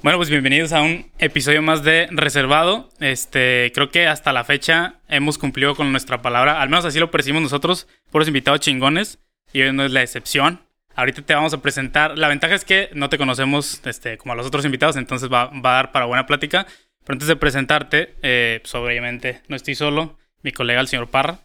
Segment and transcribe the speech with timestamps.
[0.00, 2.88] Bueno, pues bienvenidos a un episodio más de Reservado.
[3.00, 7.10] Este, creo que hasta la fecha hemos cumplido con nuestra palabra, al menos así lo
[7.10, 9.18] percibimos nosotros, por los invitados chingones,
[9.52, 10.60] y hoy no es la excepción.
[10.94, 12.16] Ahorita te vamos a presentar.
[12.16, 15.46] La ventaja es que no te conocemos este, como a los otros invitados, entonces va,
[15.46, 16.68] va a dar para buena plática.
[17.04, 21.40] Pero antes de presentarte, eh, pues obviamente no estoy solo, mi colega el señor Parra.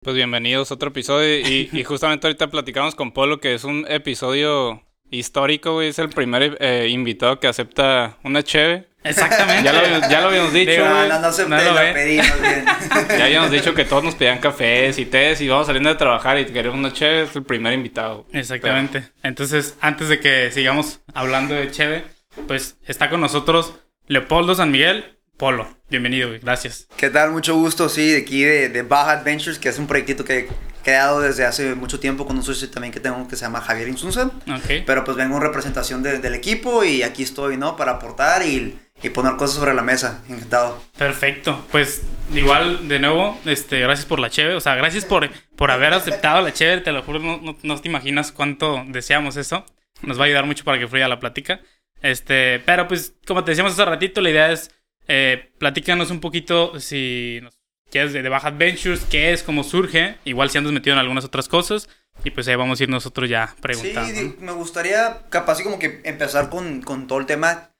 [0.00, 3.84] Pues bienvenidos a otro episodio y, y justamente ahorita platicamos con Polo que es un
[3.86, 5.88] episodio histórico, güey.
[5.88, 8.88] Es el primer eh, invitado que acepta una cheve.
[9.04, 9.64] Exactamente.
[9.64, 11.08] Ya lo, ya lo habíamos dicho, Digo, güey.
[11.08, 11.92] No, no se No no lo ve.
[11.92, 12.64] pedimos bien.
[13.18, 16.38] Ya habíamos dicho que todos nos pedían cafés y tés y vamos saliendo de trabajar
[16.38, 17.22] y queremos una cheve.
[17.22, 18.26] Es el primer invitado.
[18.32, 19.04] Exactamente.
[19.22, 22.04] Entonces, antes de que sigamos hablando de Cheve,
[22.48, 23.74] pues está con nosotros
[24.06, 25.18] Leopoldo San Miguel.
[25.36, 26.30] Polo, bienvenido.
[26.42, 26.86] Gracias.
[26.96, 27.32] ¿Qué tal?
[27.32, 30.48] Mucho gusto, sí, de aquí de, de Baja Adventures, que es un proyectito que he
[30.84, 33.88] creado desde hace mucho tiempo con un socio también que tengo que se llama Javier
[33.88, 34.26] Insunza.
[34.48, 34.84] Ok.
[34.86, 37.76] Pero pues vengo en representación de- del equipo y aquí estoy, ¿no?
[37.76, 40.22] Para aportar y, y poner cosas sobre la mesa.
[40.28, 40.80] Encantado.
[40.96, 41.66] Perfecto.
[41.72, 44.54] Pues igual, de nuevo, este, gracias por la Cheve.
[44.54, 46.80] O sea, gracias por, por haber aceptado la Cheve.
[46.82, 49.66] Te lo juro, no, no, no te imaginas cuánto deseamos eso.
[50.02, 51.60] Nos va a ayudar mucho para que fluya la plática.
[52.02, 54.70] Este, pero pues, como te decíamos hace ratito, la idea es
[55.08, 57.58] eh, platícanos un poquito si nos
[57.90, 60.16] quieres de, de Baja Adventures, qué es, cómo surge.
[60.24, 61.88] Igual si andas metido en algunas otras cosas.
[62.24, 64.20] Y pues ahí vamos a ir nosotros ya preguntando.
[64.20, 67.72] Sí, me gustaría capaz como que empezar con, con todo el tema,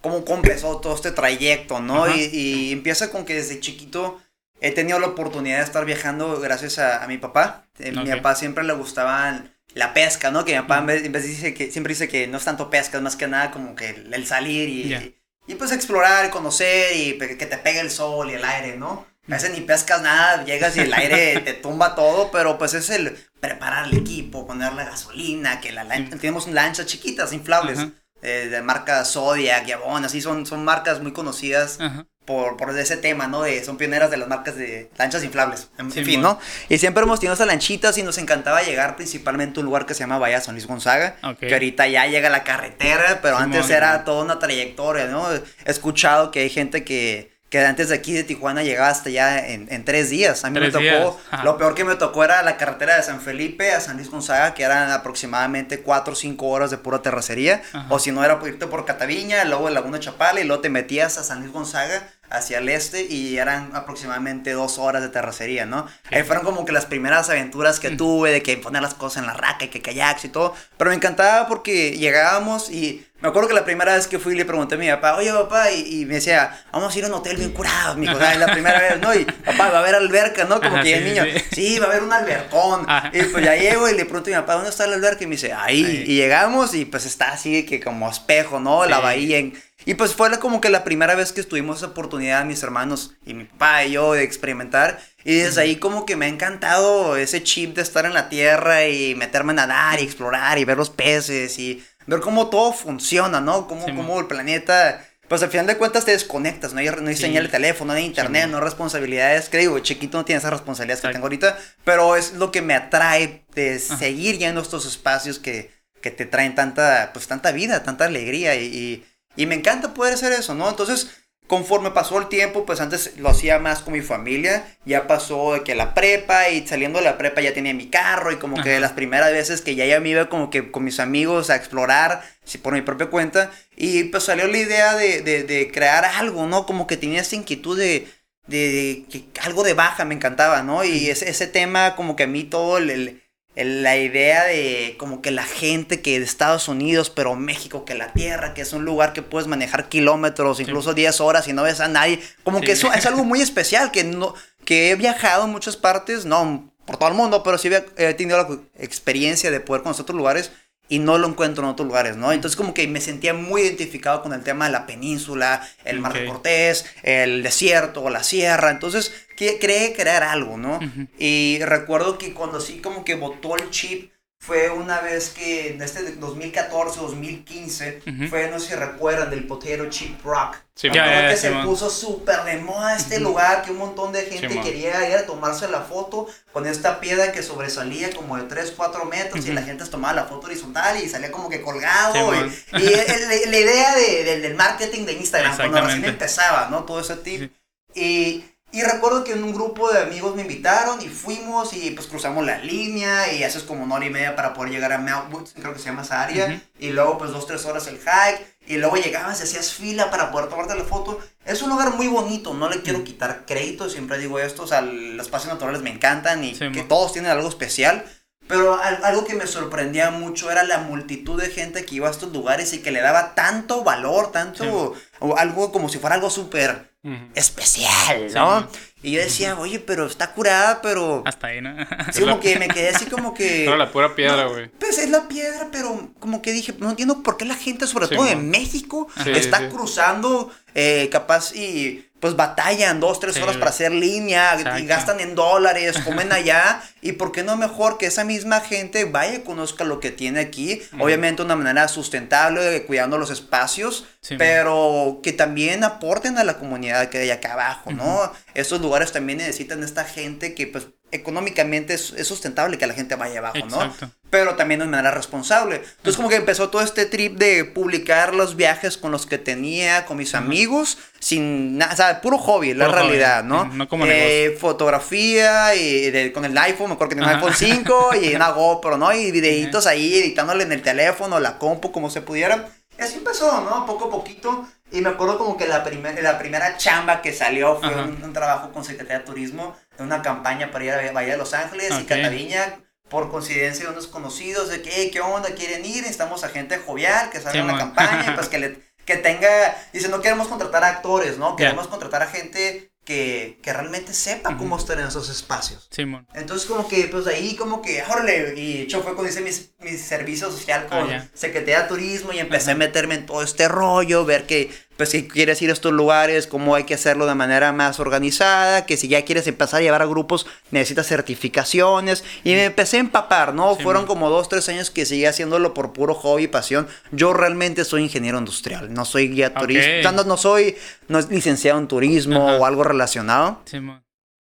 [0.00, 2.08] cómo, cómo empezó todo este trayecto, ¿no?
[2.14, 4.20] Y, y empieza con que desde chiquito
[4.60, 7.68] he tenido la oportunidad de estar viajando gracias a, a mi papá.
[7.78, 8.16] Eh, Mi Ok.
[8.16, 9.44] papá siempre le gustaba
[9.74, 10.44] la pesca, ¿no?
[10.44, 12.70] Que mi papá en vez, en vez dice que, siempre dice que no es tanto
[12.70, 15.02] pesca, es más que nada como que el, el salir y, Ya.
[15.02, 15.16] y
[15.54, 19.06] pues explorar, conocer y que te pegue el sol y el aire, ¿no?
[19.28, 22.90] A veces ni pescas nada, llegas y el aire te tumba todo, pero pues es
[22.90, 27.86] el preparar el equipo, poner la gasolina, que la lancha, tenemos lanchas chiquitas, inflables,
[28.22, 32.06] eh, de marca Zodiac, Yabón, así son, son marcas muy conocidas Ajá.
[32.24, 33.42] Por, por ese tema, ¿no?
[33.42, 36.20] De, son pioneras de las marcas de lanchas inflables, en, Sí, fin.
[36.22, 36.38] ¿no?
[36.68, 39.94] Y siempre hemos tenido esas lanchitas y nos encantaba llegar principalmente a un lugar que
[39.94, 41.38] se llama Bahía San Luis Gonzaga, Ok.
[41.40, 45.32] que ahorita ya llega la carretera, pero Sí, antes era toda una trayectoria, ¿no?
[45.32, 49.46] He escuchado que hay gente que, que antes de aquí de Tijuana llegaba hasta allá
[49.46, 50.42] en, en tres días.
[50.42, 53.20] A mí Tres me tocó, lo peor que me tocó era la carretera de San
[53.20, 57.60] Felipe a San Luis Gonzaga, que eran aproximadamente 4 o 5 horas de pura terracería.
[57.74, 57.88] Ajá.
[57.90, 60.70] O si no era por irte por Cataviña, luego de Laguna Chapala y luego te
[60.70, 65.66] metías a San Luis Gonzaga hacia el este y eran aproximadamente dos horas de terracería,
[65.66, 65.86] ¿no?
[66.10, 69.26] Ahí fueron como que las primeras aventuras que tuve de que poner las cosas en
[69.26, 70.54] la raca y que kayaks y todo.
[70.78, 74.44] Pero me encantaba porque llegábamos y me acuerdo que la primera vez que fui le
[74.44, 77.14] pregunté a mi papá, oye papá, y, y me decía, vamos a ir a un
[77.14, 78.32] hotel bien curado, mi hijo, Ajá.
[78.32, 79.14] es la primera vez, ¿no?
[79.14, 80.60] Y papá, va a haber alberca, ¿no?
[80.60, 81.44] Como Ajá, que ya sí, el niño, sí.
[81.54, 82.84] sí, va a haber un albercón.
[82.88, 83.10] Ajá.
[83.14, 85.24] Y pues ya llego y le pregunto a mi papá, ¿dónde está el alberca?
[85.24, 85.84] Y me dice, ahí.
[85.84, 86.04] Ahí.
[86.06, 88.84] Y llegamos y pues está así que como espejo, ¿no?
[88.86, 89.02] La Sí.
[89.02, 89.38] bahía.
[89.38, 92.62] en- Y pues fue la- como que la primera vez que tuvimos esa oportunidad, mis
[92.62, 95.00] hermanos y mi papá y yo, de experimentar.
[95.24, 98.86] Y desde ahí como que me ha encantado ese chip de estar en la tierra
[98.86, 103.40] y meterme a nadar y explorar y ver los peces y ver cómo todo funciona,
[103.40, 103.66] ¿no?
[103.68, 105.06] Cómo, Sí, cómo el planeta...
[105.28, 107.22] Pues al final de cuentas te desconectas, no hay, no hay Sí.
[107.22, 109.48] señal de teléfono, no hay internet, Sí, no hay responsabilidades.
[109.48, 112.74] Que digo, chiquito no tiene esas responsabilidades que tengo ahorita, pero es lo que me
[112.74, 117.82] atrae de seguir yendo a estos espacios que, que te traen tanta, pues tanta vida,
[117.82, 120.68] tanta alegría y, y, y me encanta poder hacer eso, ¿no?
[120.68, 121.08] Entonces,
[121.46, 125.62] conforme pasó el tiempo, pues antes lo hacía más con mi familia, ya pasó de
[125.64, 128.78] que la prepa y saliendo de la prepa ya tenía mi carro y como que
[128.78, 128.80] Ajá.
[128.80, 132.22] las primeras veces que ya, ya me iba como que con mis amigos a explorar
[132.44, 136.46] sí, por mi propia cuenta y pues salió la idea de, de, de crear algo,
[136.46, 136.64] ¿no?
[136.64, 138.08] Como que tenía esa inquietud de,
[138.46, 140.84] de, que algo de baja me encantaba, ¿no?
[140.84, 143.22] Y ese, ese tema como que a mí todo el-
[143.54, 148.12] la idea de como que la gente que de Estados Unidos, pero México, que la
[148.12, 151.80] tierra, que es un lugar que puedes manejar kilómetros, incluso 10 horas y no ves
[151.80, 152.64] a nadie, como Sí.
[152.66, 156.72] que eso es algo muy especial, que no que he viajado en muchas partes, no
[156.86, 160.50] por todo el mundo, pero sí he tenido la experiencia de poder conocer otros lugares
[160.92, 162.32] y no lo encuentro en otros lugares, ¿no?
[162.32, 166.12] Entonces como que me sentía muy identificado con el tema de la península, el Mar
[166.12, 166.26] de.
[166.26, 170.76] Cortés, el desierto, la sierra, entonces que, creé crear algo, ¿no?
[170.76, 171.06] Ujú.
[171.18, 174.11] Y recuerdo que cuando sí como que botó el chip
[174.44, 178.28] fue una vez que en este de 2014, 2015, Ujú.
[178.28, 180.56] fue, no sé si recuerdan, del Potato Chip Rock.
[180.74, 181.64] Sí, Ya, ya, que sí, se man.
[181.64, 185.26] puso súper de moda este lugar, que un montón de gente Sí, quería ir a
[185.26, 189.54] tomarse la foto con esta piedra que sobresalía como de 3, 4 metros y Ujú.
[189.54, 192.34] la gente tomaba la foto horizontal y salía como que colgado.
[192.34, 196.82] Y- y el- la idea de- del- del marketing de Instagram, cuando recién empezaba, ¿no?
[196.82, 197.52] Todo ese tip.
[197.94, 198.00] Sí.
[198.00, 202.06] Y, Y recuerdo que en un grupo de amigos me invitaron y fuimos y pues
[202.06, 205.32] cruzamos la línea y haces como una hora y media para poder llegar a Mount
[205.32, 206.62] Woods, creo que se llama esa área.
[206.78, 208.50] Y luego pues dos, tres horas el hike.
[208.66, 211.20] Y luego llegabas y hacías fila para poder tomarte la foto.
[211.44, 214.62] Es un lugar muy bonito, no le quiero quitar crédito, siempre digo esto.
[214.62, 218.06] O sea, los espacios naturales me encantan y que todos tienen algo especial.
[218.48, 222.32] Pero algo que me sorprendía mucho era la multitud de gente que iba a estos
[222.32, 226.91] lugares y que le daba tanto valor, tanto, o algo como si fuera algo súper
[227.34, 228.68] especial, ¿no?
[229.02, 231.24] Y yo decía, oye, pero está curada, pero...
[231.26, 231.74] Hasta ahí, ¿no?
[232.12, 233.62] Sí, como que me quedé así como que...
[233.64, 234.68] Pero la pura piedra, güey.
[234.68, 238.06] pues es la piedra, pero como que dije, no entiendo por qué la gente, sobre
[238.06, 243.90] todo en México, está cruzando eh, capaz y pues batallan dos, tres horas para hacer
[243.90, 248.60] línea, y gastan en dólares, comen allá, y por qué no mejor que esa misma
[248.60, 253.30] gente vaya y conozca lo que tiene aquí, obviamente de una manera sustentable, cuidando los
[253.30, 254.06] espacios,
[254.38, 258.32] pero que también aporten a la comunidad que hay acá abajo, ¿no?
[258.54, 263.40] Esos lugares también necesitan esta gente que pues económicamente es, sustentable que la gente vaya
[263.40, 263.92] abajo, ¿no?
[264.32, 265.76] Pero también de manera responsable.
[265.76, 270.06] Entonces, como que empezó todo este trip de publicar los viajes con los que tenía,
[270.06, 273.66] con mis amigos, sin nada, o sea, puro hobby, la realidad, ¿no?
[273.66, 278.10] No como eh, Fotografía y con el iPhone, me acuerdo que tenía un iPhone 5
[278.22, 279.12] y una GoPro, ¿no?
[279.12, 282.70] Y videitos ahí, editándole en el teléfono, la compu, como se pudiera.
[282.98, 283.84] Y así empezó, ¿no?
[283.84, 284.66] Poco a poquito.
[284.92, 288.72] Y me acuerdo como que la, primer, la primera chamba que salió fue un, trabajo
[288.72, 292.04] con Secretaría de Turismo, en una campaña para ir a Bahía de Los Ángeles y
[292.04, 292.78] Cataviña,
[293.12, 295.50] por coincidencia de unos conocidos, de que, ¿qué onda?
[295.50, 295.98] ¿Quieren ir?
[295.98, 300.08] Necesitamos a gente jovial que salga en la campaña, pues que, le, que tenga, dice,
[300.08, 301.54] no queremos contratar a actores, ¿no?
[301.54, 305.88] Queremos contratar a gente que, que realmente sepa cómo estar en esos espacios.
[305.90, 306.26] Simón.
[306.32, 309.98] Entonces, como que, pues ahí, como que, órale, y yo fue cuando hice mis, mi
[309.98, 314.24] servicio social con oh, Secretaría de Turismo y empecé a meterme en todo este rollo,
[314.24, 317.72] ver que pues si quieres ir a estos lugares, cómo hay que hacerlo de manera
[317.72, 322.24] más organizada, que si ya quieres empezar a llevar a grupos, necesitas certificaciones.
[322.44, 323.76] Y me empecé a empapar, ¿no?
[323.76, 326.86] Fueron como dos, tres años que seguí haciéndolo por puro hobby y pasión.
[327.10, 330.76] Yo realmente soy ingeniero industrial, no soy guía turista, no, soy
[331.08, 333.60] no licenciado en turismo o algo relacionado.
[333.64, 333.78] Sí,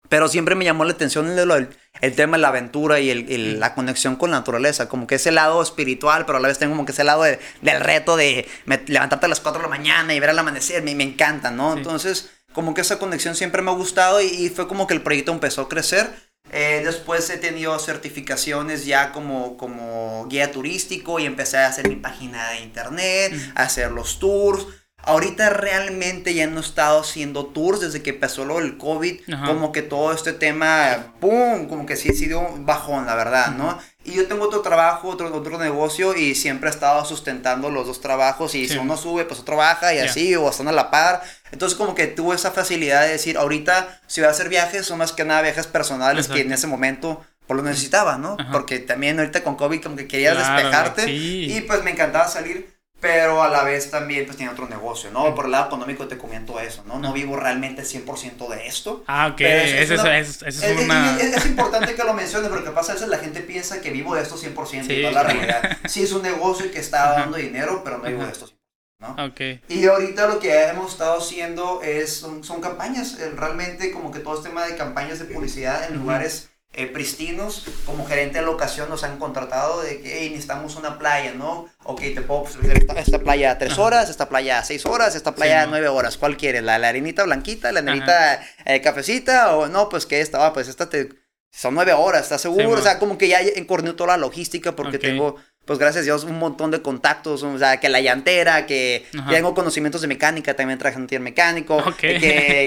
[0.09, 1.69] pero siempre me llamó la atención el,
[2.01, 4.88] el, tema de la aventura y el, la conexión con la naturaleza.
[4.88, 7.80] Como que ese lado espiritual, pero a la vez tengo como que ese lado del
[7.80, 8.48] reto de
[8.88, 10.83] levantarte a las 4 de la mañana y ver el amanecer.
[10.83, 11.74] Me, me encanta, ¿no?
[11.74, 15.31] Entonces, como que esa conexión siempre me ha gustado y, fue como que el proyecto
[15.31, 16.10] empezó a crecer.
[16.51, 21.98] Eh, después he tenido certificaciones ya como, como guía turístico y empecé a hacer mi
[21.98, 24.65] página de internet, a hacer los tours.
[25.07, 29.21] Ahorita realmente ya no he estado haciendo tours desde que empezó lo del COVID.
[29.45, 31.68] Como que todo este tema, ¡pum!
[31.68, 33.80] Como que sí ha sido bajón, la verdad, ¿no?
[34.04, 38.01] Y yo tengo otro trabajo, otro, otro negocio y siempre he estado sustentando los dos
[38.01, 38.54] trabajos.
[38.56, 41.24] Y si uno sube, pues otro baja y así, o están a la par.
[41.51, 44.98] Entonces, como que tuve esa facilidad de decir, ahorita, si voy a hacer viajes, son
[45.00, 48.36] más que nada viajes personales que en ese momento por lo necesitaba, ¿no?
[48.51, 51.10] Porque también ahorita con COVID como que querías despejarte.
[51.12, 55.36] Y pues me encantaba salir pero a la vez también pues tiene otro negocio, ¿no?
[55.36, 56.98] Por el lado económico te comento eso, ¿no?
[56.98, 59.04] No vivo realmente 100% de esto.
[59.08, 61.20] Ah, ok, es, es, es, una...
[61.20, 64.24] es, importante que lo menciones porque pasa a veces la gente piensa que vivo de
[64.24, 64.94] esto 100% sí.
[64.94, 65.78] y no la realidad.
[65.88, 68.54] Sí es un negocio que está dando dinero, pero no vivo de esto 100%.
[69.00, 69.26] ¿no?
[69.28, 69.62] Okay.
[69.70, 74.20] Y ahorita lo que hemos estado haciendo es, son, son campañas, eh, realmente como que
[74.20, 78.88] todo este tema de campañas de publicidad en lugares eh, pristinos, como gerente de locación
[78.88, 81.68] nos han contratado de que hey, necesitamos una playa, ¿no?
[81.84, 85.34] Ok, te puedo ofrecer esta, playa a tres horas, esta playa a seis horas, esta
[85.34, 86.18] playa a nueve horas.
[86.18, 86.62] ¿Cuál quieres?
[86.62, 89.56] ¿La, la arenita blanquita, la arenita eh, cafecita?
[89.56, 91.10] O no, pues que esta, pues esta te...
[91.50, 92.70] Son nueve horas, ¿estás seguro?
[92.70, 96.24] o sea, como que ya encorneó toda la logística porque tengo pues gracias a Dios,
[96.24, 100.79] un montón de contactos, o sea, que la llantera, que tengo conocimientos de mecánica, también
[100.79, 102.19] traje un taller mecánico, de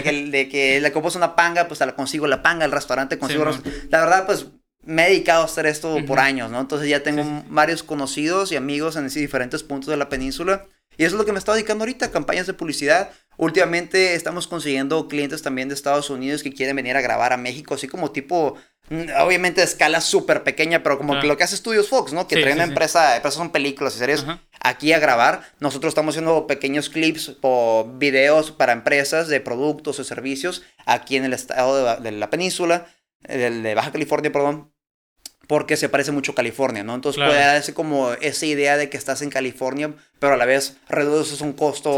[0.05, 3.47] que, de que le compras una panga, pues la consigo la panga, el restaurante consigo.
[3.89, 4.49] la verdad, pues
[4.83, 6.61] me he dedicado a hacer esto por años, ¿no?
[6.61, 10.67] Entonces ya tengo varios conocidos y amigos en diferentes puntos de la península.
[10.99, 13.11] Y eso es lo que me estoy dedicando ahorita, campañas de publicidad.
[13.41, 17.75] Últimamente estamos consiguiendo clientes también de Estados Unidos que quieren venir a grabar a México,
[17.75, 18.57] así como tipo
[18.91, 22.27] Mm, obviamente de escala súper pequeña, pero como lo que hace Studios Fox, ¿no?
[22.27, 24.27] Que traen una empresa, empresas son películas y series
[24.61, 25.43] aquí a grabar.
[25.61, 31.25] Nosotros estamos haciendo pequeños clips o videos para empresas de productos o servicios aquí en
[31.25, 32.89] el estado de, la península,
[33.21, 34.70] de, Baja California, perdón.
[35.51, 36.95] Porque se parece mucho a California, ¿no?
[36.95, 40.77] Entonces puede darse como esa idea de que estás en California, pero a la vez
[40.89, 41.97] reduces un costo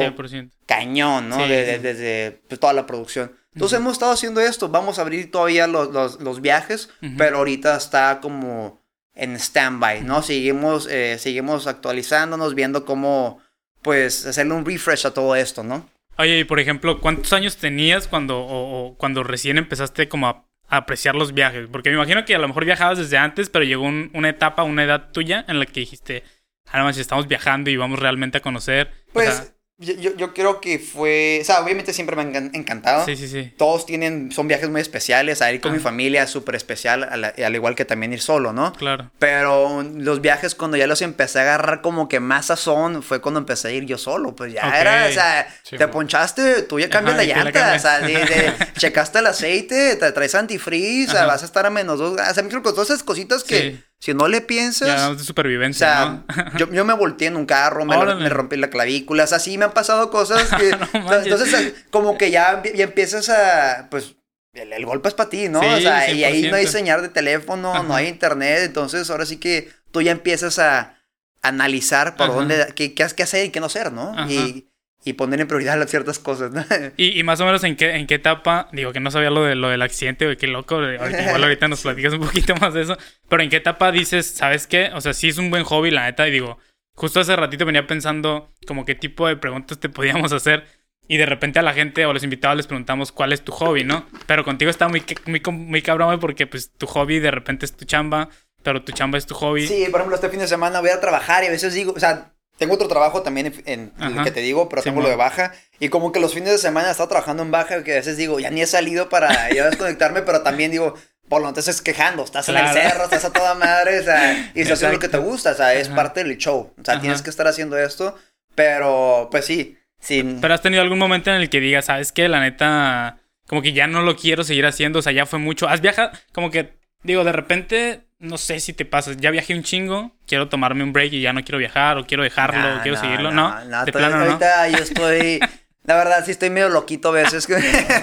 [0.65, 1.37] cañón, ¿no?
[1.47, 3.31] Desde pues, toda la producción.
[3.53, 8.21] Entonces hemos estado haciendo esto, vamos a abrir todavía los, los, viajes, pero ahorita está
[8.23, 8.81] como
[9.15, 10.23] en stand-by, ¿no?
[10.23, 13.43] Seguimos, eh, seguimos actualizándonos, viendo cómo,
[13.83, 15.87] pues, hacerle un refresh a todo esto, ¿no?
[16.17, 20.47] Oye, y por ejemplo, ¿cuántos años tenías cuando, o, o cuando recién empezaste como a
[20.79, 21.69] apreciar los viajes?
[21.71, 24.63] Porque me imagino que a lo mejor viajabas desde antes, pero llegó un- una etapa,
[24.63, 26.25] una edad tuya en la que dijiste,
[26.67, 28.91] ah, no, si estamos viajando y vamos realmente a conocer.
[29.11, 29.52] O Pues sea,
[29.83, 33.05] yo, yo, yo creo que fue, o sea, obviamente siempre me han encan- encantado.
[33.05, 33.53] sí, sí, sí.
[33.59, 37.25] Todos tienen, son viajes muy especiales, a ir con mi familia es súper especial, al,
[37.25, 38.73] al igual que también ir solo, ¿no?
[38.73, 39.11] Claro.
[39.19, 43.41] Pero los viajes cuando ya los empecé a agarrar como que más sazón fue cuando
[43.41, 47.17] empecé a ir yo solo, pues ya era, o sea, te ponchaste, tú ya cambias
[47.19, 51.33] Ajá, la llanta, o sea, de, checaste el aceite, te traes antifreeze, o sea, Ajá.
[51.33, 53.85] vas a estar a menos dos, o sea, creo que todas esas cositas que Sí.
[54.03, 54.89] Si no le piensas...
[54.89, 56.59] Ya de O supervivencia, sea, ¿no?
[56.59, 59.67] yo, yo me volteé en un carro, me, rompí la clavícula, o sea, sí me
[59.67, 60.71] han pasado cosas que...
[60.71, 64.17] No o sea, entonces, como que ya, ya empiezas a, pues,
[64.55, 65.61] el, el golpe es para ti, ¿no?
[65.61, 66.69] Sí, o sea, y ahí no hay 100%.
[66.69, 70.99] señal de teléfono, no hay internet, entonces ahora sí que tú ya empiezas a
[71.41, 72.35] analizar por Ajá.
[72.35, 74.19] dónde, qué, qué, qué hacer y qué no hacer, ¿no?
[74.19, 74.29] Ajá.
[74.29, 74.69] Y,
[75.05, 76.65] y poner en prioridad las ciertas cosas, ¿no?
[76.97, 79.45] Y, y más o menos en qué, en qué etapa, digo que no sabía lo,
[79.45, 82.75] de, lo del accidente, güey, qué loco, ahorita, igual ahorita nos platicas un poquito más
[82.75, 82.97] de eso,
[83.29, 84.91] pero en qué etapa dices, ¿sabes qué?
[84.95, 86.59] O sea, sí es un buen hobby, la neta, y digo,
[86.95, 90.67] justo hace ratito venía pensando como qué tipo de preguntas te podíamos hacer,
[91.09, 93.53] y de repente a la gente o a los invitados les preguntamos cuál es tu
[93.53, 94.07] hobby, ¿no?
[94.27, 97.77] Pero contigo está muy, muy, muy cabrón, güey, porque pues tu hobby de repente es
[97.77, 98.29] tu chamba,
[98.63, 99.67] pero tu chamba es tu hobby.
[99.67, 102.01] Sí, por ejemplo, este fin de semana voy a trabajar y a veces digo, o
[102.01, 105.09] sea, tengo otro trabajo también en, en el que te digo, pero Sí, tengo lo
[105.09, 105.53] de baja.
[105.81, 108.17] Y como que los fines de semana he estado trabajando en baja, que a veces
[108.17, 110.95] digo, ya ni he salido para ya desconectarme, pero también digo,
[111.29, 112.81] por lo tanto estás quejando, estás en el Claro.
[112.81, 115.55] cerro, estás a toda madre, o sea, y estás haciendo lo que te gusta, o
[115.55, 115.97] sea, es Ajá.
[115.97, 116.73] parte del show.
[116.81, 117.01] O sea, Ajá.
[117.01, 118.17] tienes que estar haciendo esto,
[118.55, 120.37] pero pues sí, sí.
[120.41, 122.29] Pero has tenido algún momento en el que digas, ¿sabes qué?
[122.29, 125.69] La neta, como que ya no lo quiero seguir haciendo, o sea, ya fue mucho.
[125.69, 129.65] Has viajado, como que, digo, de repente, no sé si te pasa, ya viajé un
[129.65, 132.97] chingo, quiero tomarme un break y ya no quiero viajar, o quiero dejarlo, o quiero
[132.97, 133.53] seguirlo, no,
[133.85, 134.25] de plano, ¿no?
[134.25, 135.41] ahorita yo estoy,
[135.83, 137.49] la verdad sí estoy medio loquito a veces.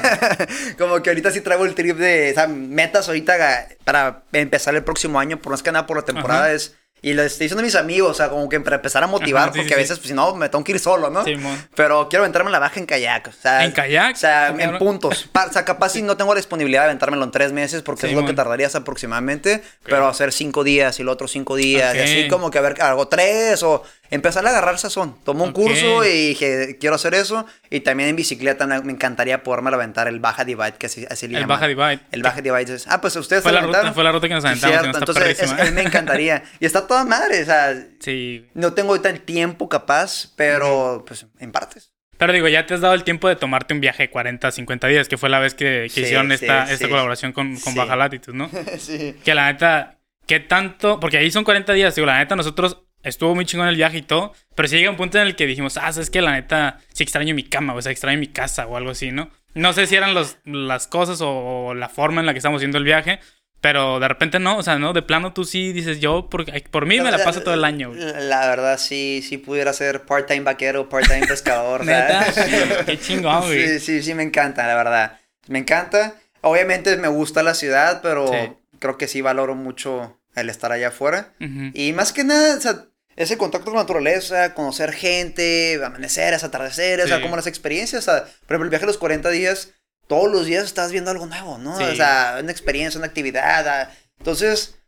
[0.77, 4.83] Como que ahorita sí traigo el trip de, o sea, metas ahorita para empezar el
[4.83, 6.53] próximo año, por más que nada por la temporada Ajá.
[6.53, 9.07] es, y lo estoy diciendo a mis amigos, o sea, como que para empezar a
[9.07, 9.81] motivar, Ajá, sí, porque sí, a sí.
[9.83, 11.23] veces, pues si no, me tengo que ir solo, ¿no?
[11.23, 11.67] Simón.
[11.75, 13.63] Pero quiero aventarme la baja en kayak, o sea.
[13.65, 14.15] ¿En kayak?
[14.15, 15.29] O sea, Ah, en puntos.
[15.49, 18.13] O sea, capaz si no tengo la disponibilidad de aventármelo en tres meses, porque es
[18.13, 22.27] lo que tardarías aproximadamente, pero hacer cinco días y los otros cinco días, y así
[22.27, 25.15] como que a ver, hago tres o empezar a agarrar sazón.
[25.23, 25.55] Tomo un Ok.
[25.55, 27.45] curso y dije, quiero hacer eso.
[27.69, 31.35] Y también en bicicleta me encantaría poderme aventar el Baja Divide, que así, así le
[31.35, 31.55] El llaman.
[31.59, 31.99] Baja Divide.
[32.11, 34.33] El Baja Divide es, ah, pues ustedes Fue se la ruta, fue la ruta que
[34.33, 34.99] nos Sí, aventamos, que cierto.
[34.99, 36.43] no está Entonces, es- perrísima, a mí me encantaría.
[36.59, 38.45] Y está toda madre, o sea, Sí.
[38.53, 41.91] no tengo ahorita el tiempo capaz, pero pues en partes.
[42.17, 44.87] Pero digo, ya te has dado el tiempo de tomarte un viaje de 40, 50
[44.87, 46.89] días, que fue la vez que, que Sí, hicieron sí, esta, esta sí.
[46.89, 47.79] colaboración con, con Sí.
[47.79, 48.49] Baja Latitud, ¿no?
[48.77, 49.15] sí.
[49.23, 50.99] Que la neta, ¿qué tanto?
[50.99, 54.01] Porque ahí son 40 días, digo, la neta, nosotros estuvo muy chingón el viaje y
[54.01, 56.79] todo, pero sí llega un punto en el que dijimos, ah, es que la neta,
[56.93, 59.29] sí extraño mi cama, o sea, extraño mi casa o algo así, ¿no?
[59.53, 61.29] No sé si eran los, las cosas o,
[61.67, 63.19] o la forma en la que estamos haciendo el viaje,
[63.61, 64.93] pero de repente no, o sea, ¿no?
[64.93, 67.89] De plano tú sí dices, yo por, por mí me la paso todo el año,
[67.89, 67.99] güey.
[67.99, 71.83] La, verdad, sí, sí pudiera ser part-time vaquero, part-time pescador.
[71.85, 72.77] Neta, ¿sabes?
[72.85, 73.67] qué chingón, güey.
[73.67, 75.19] Sí, sí, sí, me encanta, la verdad.
[75.47, 76.15] Me encanta.
[76.41, 78.51] Obviamente me gusta la ciudad, pero Sí.
[78.79, 81.33] creo que sí valoro mucho el estar allá afuera.
[81.41, 81.71] Ujú.
[81.73, 82.85] Y más que nada, o sea,
[83.19, 87.23] ese contacto con la naturaleza, conocer gente, amaneceres, atardeceres, o sea, Sí.
[87.23, 88.07] como las experiencias.
[88.07, 89.73] O sea, por ejemplo, el viaje de los 40 días,
[90.07, 91.77] todos los días estás viendo algo nuevo, ¿no?
[91.77, 91.83] Sí.
[91.83, 93.67] O sea, una experiencia, una actividad.
[93.67, 94.79] ah, Entonces,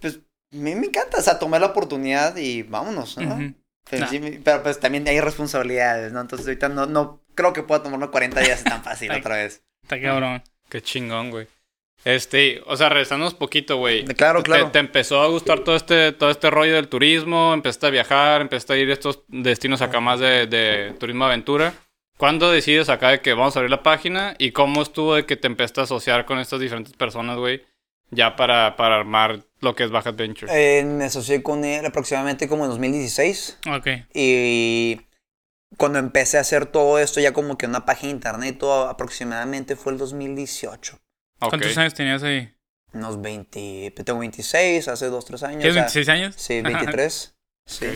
[0.00, 3.54] pues, a mí me encanta, o sea, tomar la oportunidad y vámonos, ¿no?
[3.90, 4.10] Pero, Nah.
[4.10, 6.20] sí, mi- pero, pues también hay responsabilidades, ¿no?
[6.20, 9.20] Entonces ahorita no, no creo que pueda tomarme 40 días tan fácil Ay.
[9.20, 9.62] otra vez.
[9.82, 10.42] Está cabrón.
[10.68, 11.48] Qué chingón, güey.
[12.04, 14.04] Este, o sea, regresándonos poquito, güey.
[14.04, 14.70] Claro, ¿Te- claro.
[14.70, 18.72] Te, empezó a gustar todo este, todo este rollo del turismo, empezaste a viajar, empezaste
[18.72, 21.74] a ir a estos destinos acá más de, de turismo aventura.
[22.16, 24.34] ¿Cuándo decides acá de que vamos a abrir la página?
[24.38, 27.62] ¿Y cómo estuvo de que te empezaste a asociar con estas diferentes personas, güey?
[28.10, 30.52] Ya para, para armar lo que es Baja Adventure.
[30.52, 33.86] Eh, me asocié con él aproximadamente como en 2016 Ok.
[34.12, 35.00] y
[35.78, 39.76] cuando empecé a hacer todo esto ya como que una página de internet, todo aproximadamente
[39.76, 40.98] fue el 2018.
[41.42, 41.50] Ok.
[41.50, 42.52] ¿Cuántos años tenías ahí?
[42.92, 45.60] Unos 20, tengo 26, hace 2, 3 años.
[45.60, 46.34] ¿Tienes o sea, 26 años?
[46.36, 47.34] Sí, 23.
[47.66, 47.86] Sí.
[47.86, 47.92] Ok.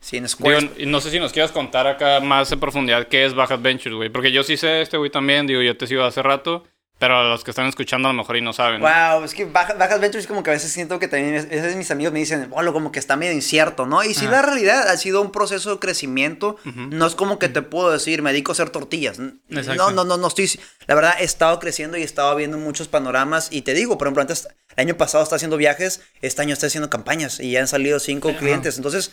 [0.00, 0.70] Sí, en Digo, Square.
[0.78, 3.96] y no sé si nos quieras contar acá más en profundidad qué es Baja Adventures,
[3.96, 4.10] güey.
[4.10, 6.64] Porque yo sí sé este güey también, digo, yo te sigo hace rato.
[6.98, 8.80] Pero los que están escuchando a lo mejor y no saben.
[8.80, 11.76] Wow, es que Baja, Baja Adventures como que a veces siento que también, a veces
[11.76, 14.02] mis amigos me dicen, bueno, como que está medio incierto, ¿no?
[14.02, 14.32] Y sí, Ajá.
[14.36, 16.56] la realidad ha sido un proceso de crecimiento.
[16.66, 16.80] Ujú.
[16.90, 19.20] No es como que te puedo decir, me dedico a hacer tortillas.
[19.48, 19.74] Exacto.
[19.76, 20.50] No, no, no, no estoy.
[20.88, 23.48] La verdad, he estado creciendo y he estado viendo muchos panoramas.
[23.52, 26.66] Y te digo, por ejemplo, antes, el año pasado estaba haciendo viajes, este año estoy
[26.66, 28.38] haciendo campañas y ya han salido cinco Ajá.
[28.38, 28.76] clientes.
[28.76, 29.12] Entonces,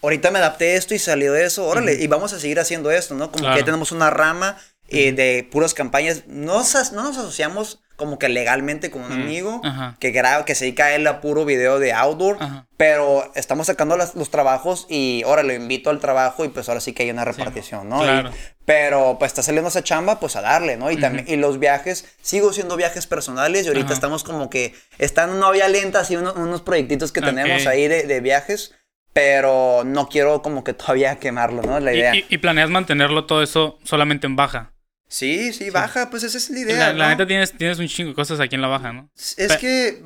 [0.00, 2.90] ahorita me adapté a esto y salió de eso, órale, y vamos a seguir haciendo
[2.90, 3.30] esto, ¿no?
[3.30, 3.56] Como Claro.
[3.58, 4.56] que tenemos una rama
[4.88, 9.62] eh, de puras campañas, no, nos- no nos asociamos como que legalmente con un amigo
[9.64, 9.96] Ajá.
[9.98, 12.66] que graba, que se dedica a él a puro video de outdoor, Ajá.
[12.76, 16.82] pero estamos sacando las- los trabajos y ahora lo invito al trabajo y pues ahora
[16.82, 18.02] sí que hay una repartición, ¿no?
[18.02, 18.30] Y- claro.
[18.66, 20.90] pero pues está saliendo esa chamba, pues a darle, ¿no?
[20.90, 23.94] Y también, y los viajes, sigo siendo viajes personales y ahorita Ajá.
[23.94, 27.26] estamos como que, están en una olla lenta, así unos, unos proyectitos que Ok.
[27.26, 28.74] tenemos ahí de, de viajes,
[29.14, 31.80] pero no quiero como que todavía quemarlo, ¿no?
[31.80, 32.14] La Y, idea.
[32.14, 34.72] y- y planeas mantenerlo todo eso solamente en baja.
[35.08, 36.92] Sí, sí, baja, pues esa es la idea.
[36.92, 39.10] La, neta tienes, tienes un chingo de cosas aquí en la baja, ¿no?
[39.14, 40.02] Es Pe- que,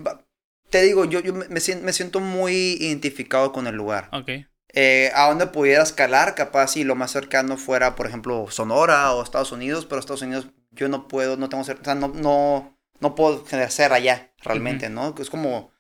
[0.71, 4.09] te digo, yo, yo me, me sien- me siento muy identificado con el lugar.
[4.13, 4.31] Ok.
[4.73, 9.23] Eh, a donde pudiera escalar, capaz si lo más cercano fuera, por ejemplo, Sonora o
[9.23, 13.15] Estados Unidos, pero Estados Unidos yo no puedo, no tengo, o sea, no, no, no
[13.17, 15.13] puedo ejercer allá realmente, ¿no?
[15.19, 15.73] Es como,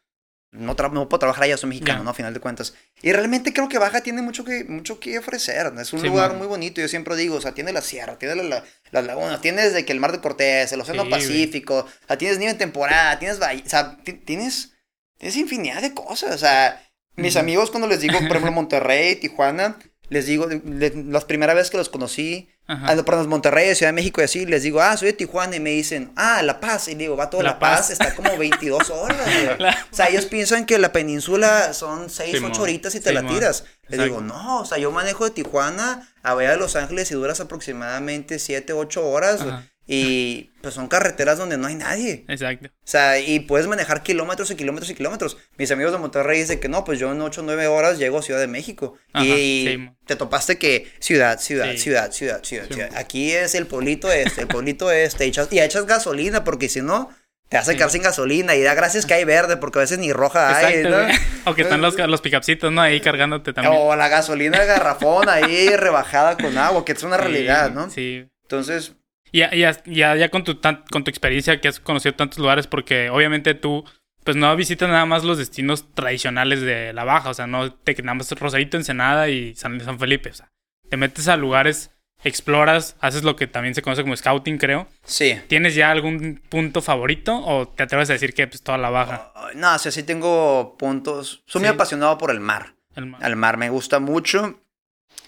[0.52, 2.04] no, no puedo trabajar allá, soy mexicano, Ya.
[2.04, 2.10] ¿no?
[2.10, 2.74] A final de cuentas.
[3.02, 6.30] Y realmente creo que Baja tiene mucho que, mucho que ofrecer, es un Sí, lugar
[6.30, 6.38] man.
[6.38, 9.40] muy bonito, yo siempre digo, o sea, tiene la sierra, tiene la, la, las lagunas,
[9.40, 11.20] tiene desde que el Mar de Cortés, el Océano Sí, güey.
[11.20, 14.72] Pacífico, o sea, tienes nieve en temporada, tienes, bahía- o sea, ti- tienes,
[15.18, 16.84] tienes infinidad de cosas, o sea,
[17.16, 19.78] mis amigos cuando les digo, por ejemplo, Monterrey, Tijuana,
[20.08, 22.86] les digo, le- las primeras veces que los conocí, Ajá.
[22.92, 25.60] ah, perdón, Monterrey, Ciudad de México y así, les digo, ah, soy de Tijuana y
[25.60, 27.78] me dicen, ah, La Paz, y digo, va todo La La, Paz.
[27.78, 27.90] Paz.
[27.90, 29.18] está como 22 horas.
[29.58, 32.52] La- O sea, ellos piensan que la península son 6, Simón.
[32.52, 33.64] 8 horitas y te la tiras.
[33.88, 34.02] Les Exacto.
[34.04, 37.40] digo, no, o sea, yo manejo de Tijuana a Bahía de Los Ángeles y duras
[37.40, 39.40] aproximadamente 7, 8 horas.
[39.40, 39.66] Ajá.
[39.92, 42.24] Y pues son carreteras donde no hay nadie.
[42.28, 42.68] Exacto.
[42.68, 45.36] O sea, y puedes manejar kilómetros y kilómetros y kilómetros.
[45.58, 48.18] Mis amigos de Monterrey dicen que no, pues yo en 8 o 9 horas llego
[48.18, 48.94] a Ciudad de México.
[49.12, 51.78] Ajá, y sí, te topaste que ciudad, ciudad, Sí.
[51.78, 52.90] ciudad, ciudad, ciudad, Sí, ciudad.
[52.94, 55.26] Aquí es el pueblito este, el pueblito este.
[55.26, 57.10] Y echas, y echas gasolina porque si no,
[57.48, 57.76] te vas a Sí.
[57.76, 58.54] quedar sin gasolina.
[58.54, 60.74] Y da gracias que hay verde porque a veces ni roja hay.
[60.74, 61.04] Exacto, ¿no?
[61.04, 61.16] güey.
[61.46, 62.80] O que están los, los picapcitos, ¿no?
[62.82, 63.74] Ahí cargándote también.
[63.76, 67.90] O la gasolina de garrafón ahí rebajada con agua, que es una Sí, realidad, ¿no?
[67.90, 68.26] Sí.
[68.42, 68.92] Entonces,
[69.32, 72.66] Ya, ya, ya, ya con, tu, tan- con tu experiencia que has conocido tantos lugares,
[72.66, 73.84] porque obviamente tú,
[74.24, 77.94] pues no visitas nada más los destinos tradicionales de la Baja, o sea, no te
[78.02, 80.48] nada más Rosarito, Ensenada y San, San Felipe, o sea,
[80.88, 81.90] te metes a lugares,
[82.24, 84.88] exploras, haces lo que también se conoce como scouting, creo.
[85.04, 85.38] sí.
[85.48, 89.32] ¿Tienes ya algún punto favorito o te atreves a decir que pues toda la Baja?
[89.54, 91.42] No, o sea, sí tengo puntos.
[91.46, 92.74] Soy muy apasionado por el mar.
[92.96, 94.60] El mar me gusta mucho.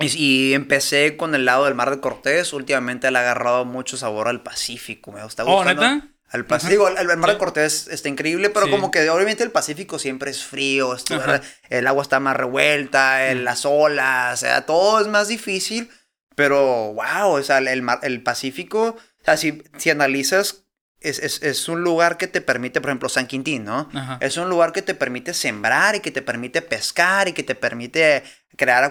[0.02, 2.52] Y, empecé con el lado del mar de Cortés.
[2.52, 5.12] Últimamente le ha agarrado mucho sabor al Pacífico.
[5.12, 5.82] Me gusta Oh, gustando.
[5.82, 6.08] ¿neta?
[6.30, 7.34] Al Pacífico, el, el mar Sí.
[7.34, 8.70] de Cortés está increíble, pero Sí.
[8.72, 11.20] como que obviamente el Pacífico siempre es frío, esto-
[11.68, 13.44] el agua está más revuelta, el- Mm.
[13.44, 15.90] las olas, o sea, todo es más difícil,
[16.34, 20.64] pero wow, o sea, el, mar- el Pacífico, o sea, si, si analizas,
[21.00, 23.90] es, es, es un lugar que te permite, por ejemplo, San Quintín, ¿no?
[23.92, 24.18] Ajá.
[24.22, 27.54] Es un lugar que te permite sembrar y que te permite pescar y que te
[27.56, 28.22] permite
[28.56, 28.84] crear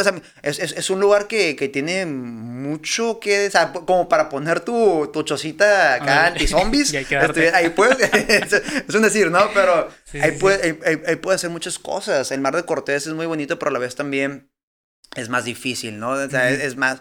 [0.00, 3.46] o sea, es, es- es un lugar que, que tiene mucho que...
[3.46, 6.92] O sea, como para poner tu, tu chocita acá anti-zombies.
[6.92, 6.96] y
[7.54, 7.98] ahí puedes...
[8.12, 9.50] es, un decir, ¿no?
[9.54, 12.30] Pero Sí, ahí, sí, puede, ahí, ahí- ahí puede hacer muchas cosas.
[12.32, 14.50] El Mar de Cortés es muy bonito, pero a la vez también
[15.16, 16.10] es más difícil, ¿no?
[16.10, 17.00] O sea, es, más...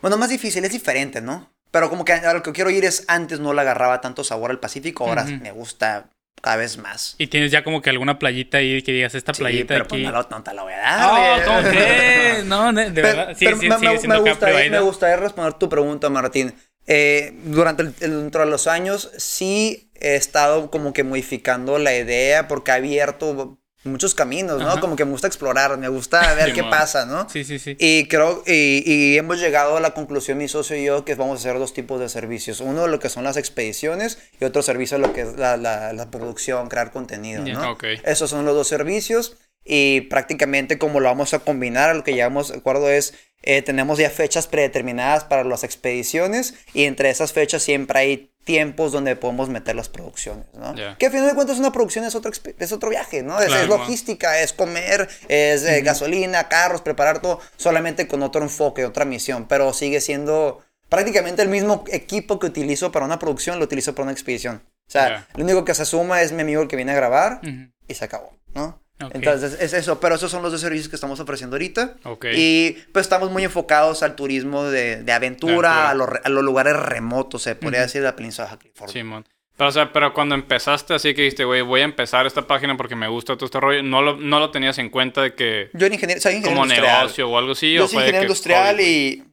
[0.00, 1.52] Bueno, más difícil, es diferente, ¿no?
[1.70, 4.50] Pero como que a lo que quiero ir es antes no le agarraba tanto sabor
[4.50, 6.08] al Pacífico, ahora me gusta
[6.40, 7.14] cada vez más.
[7.18, 10.02] Y tienes ya como que alguna playita ahí que digas, esta Sí, playita pero aquí.
[10.02, 11.10] pues no, no te la voy a dar.
[11.10, 11.44] Oh, güey.
[11.46, 12.44] ¿cómo crees?
[12.44, 13.36] No, de Pero- verdad.
[13.36, 16.54] Sí, pero sí, me, sigue me- gustaría, me gustaría responder tu pregunta, Martín.
[16.86, 21.94] Eh, durante el, el- dentro de los años sí he estado como que modificando la
[21.94, 24.68] idea porque ha abierto muchos caminos, ¿no?
[24.70, 24.80] Ajá.
[24.80, 27.28] Como que me gusta explorar, me gusta ver qué pasa, ¿no?
[27.30, 27.76] Sí, sí, sí.
[27.78, 31.38] Y creo, y, y hemos llegado a la conclusión, mi socio y yo, que vamos
[31.38, 32.60] a hacer dos tipos de servicios.
[32.60, 36.10] Uno, lo que son las expediciones, y otro servicio, lo que es la, la- la
[36.10, 37.54] producción, crear contenido, Ya.
[37.54, 37.72] ¿no?
[37.72, 37.84] Ok.
[38.04, 39.36] Esos son los dos servicios.
[39.70, 43.98] Y prácticamente como lo vamos a combinar, lo que llegamos de acuerdo es, eh, tenemos
[43.98, 49.48] ya fechas predeterminadas para las expediciones y entre esas fechas siempre hay tiempos donde podemos
[49.50, 50.74] meter las producciones, ¿no?
[50.74, 50.96] Ya.
[50.96, 53.38] Que a final de cuentas una producción es otro, es otro viaje, ¿no?
[53.38, 58.42] Es, Claro, es logística, es comer, es eh, gasolina, carros, preparar todo, solamente con otro
[58.42, 63.58] enfoque, otra misión, pero sigue siendo prácticamente el mismo equipo que utilizo para una producción,
[63.58, 64.62] lo utilizo para una expedición.
[64.88, 65.28] O sea, Ya.
[65.34, 67.70] lo único que se suma es mi amigo el que viene a grabar Ujú.
[67.86, 68.80] y se acabó, ¿no?
[69.00, 69.12] Ok.
[69.14, 71.94] Entonces es eso, pero esos son los dos servicios que estamos ofreciendo ahorita.
[72.04, 72.26] Ok.
[72.34, 75.90] Y pues estamos muy enfocados al turismo de, de aventura.
[75.90, 77.86] A, los, a los lugares remotos, se podría Ujú.
[77.86, 78.92] decir, de la península de California.
[78.92, 79.24] Simón.
[79.56, 82.76] Pero, o sea, pero cuando empezaste así que dijiste, güey, voy a empezar esta página
[82.76, 85.70] porque me gusta todo este rollo, ¿no lo, no lo tenías en cuenta de que
[85.74, 86.98] Yo era ingeniero, soy ingeniero como industrial.
[87.02, 87.74] negocio o algo así?
[87.74, 89.24] Yo soy ingeniero industrial y,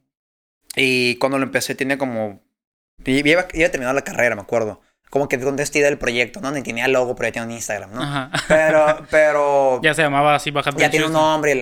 [0.74, 2.40] y cuando lo empecé tenía como...
[3.04, 4.80] Iba, iba terminando la carrera, me acuerdo.
[5.10, 6.50] Como que está el proyecto, ¿no?
[6.50, 8.02] Ni tenía logo, pero ya tiene un Instagram, ¿no?
[8.02, 8.30] Ajá.
[8.48, 9.80] Pero, pero...
[9.82, 11.32] Ya se llamaba así Baja ya tiene un ¿no?
[11.32, 11.52] nombre,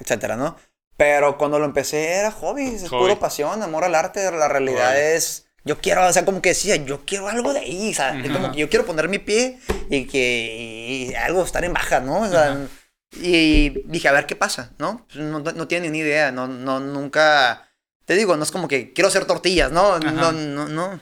[0.00, 0.56] etcétera, ¿no?
[0.96, 3.02] Pero cuando lo empecé era hobby, es Hobby.
[3.02, 4.32] puro pasión, amor al arte.
[4.32, 7.90] La realidad es, yo quiero, o sea, como que decía, yo quiero algo de ahí,
[7.92, 11.72] o sea, como que yo quiero poner mi pie y que y algo estar en
[11.72, 12.22] baja, ¿no?
[12.22, 12.66] O sea,
[13.12, 15.06] y dije, a ver qué pasa, ¿no?
[15.14, 17.68] No, no, no tiene ni idea, no, no, nunca,
[18.04, 20.00] te digo, no es como que quiero hacer tortillas, ¿no?
[20.00, 21.00] No, no, no,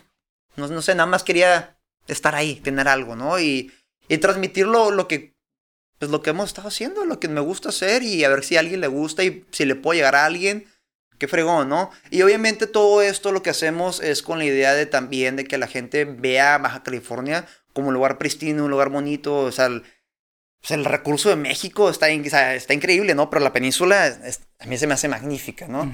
[0.56, 1.75] no, no sé, nada más quería
[2.08, 3.38] estar ahí, tener algo, ¿no?
[3.40, 3.72] Y,
[4.08, 5.34] y transmitir lo, lo que
[5.98, 8.56] pues lo que hemos estado haciendo, lo que me gusta hacer y a ver si
[8.56, 10.66] a alguien le gusta y si le puedo llegar a alguien,
[11.18, 11.90] qué fregón, ¿no?
[12.10, 15.56] Y obviamente todo esto lo que hacemos es con la idea de también de que
[15.56, 19.84] la gente vea Baja California como un lugar pristino, un lugar bonito, o sea, el,
[20.60, 23.30] pues, el recurso de México está, in- está increíble, ¿no?
[23.30, 25.84] Pero la península es- a mí se me hace magnífica, ¿no?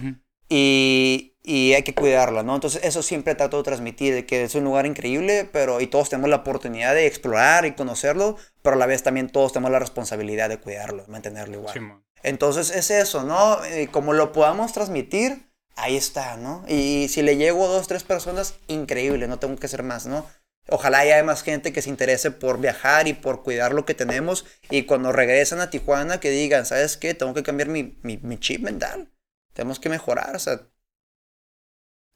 [0.49, 2.55] Y, y hay que cuidarla, ¿no?
[2.55, 6.31] Entonces eso siempre trato de transmitir, que es un lugar increíble, pero y todos tenemos
[6.31, 10.49] la oportunidad de explorar y conocerlo, pero a la vez también todos tenemos la responsabilidad
[10.49, 12.03] de cuidarlo, mantenerlo igual.
[12.23, 13.63] Entonces es eso, ¿no?
[13.65, 16.65] Eh, como lo podamos transmitir, ahí está, ¿no?
[16.69, 20.25] Y si le llego a dos, tres personas, increíble, no tengo que ser más, ¿no?
[20.69, 24.47] Ojalá haya más gente que se interese por viajar y por cuidar lo que tenemos
[24.71, 27.15] y cuando regresan a Tijuana que digan, ¿sabes qué?
[27.15, 29.11] Tengo que cambiar mi, mi, mi chip mental.
[29.55, 30.69] Tenemos que mejorar, o sea,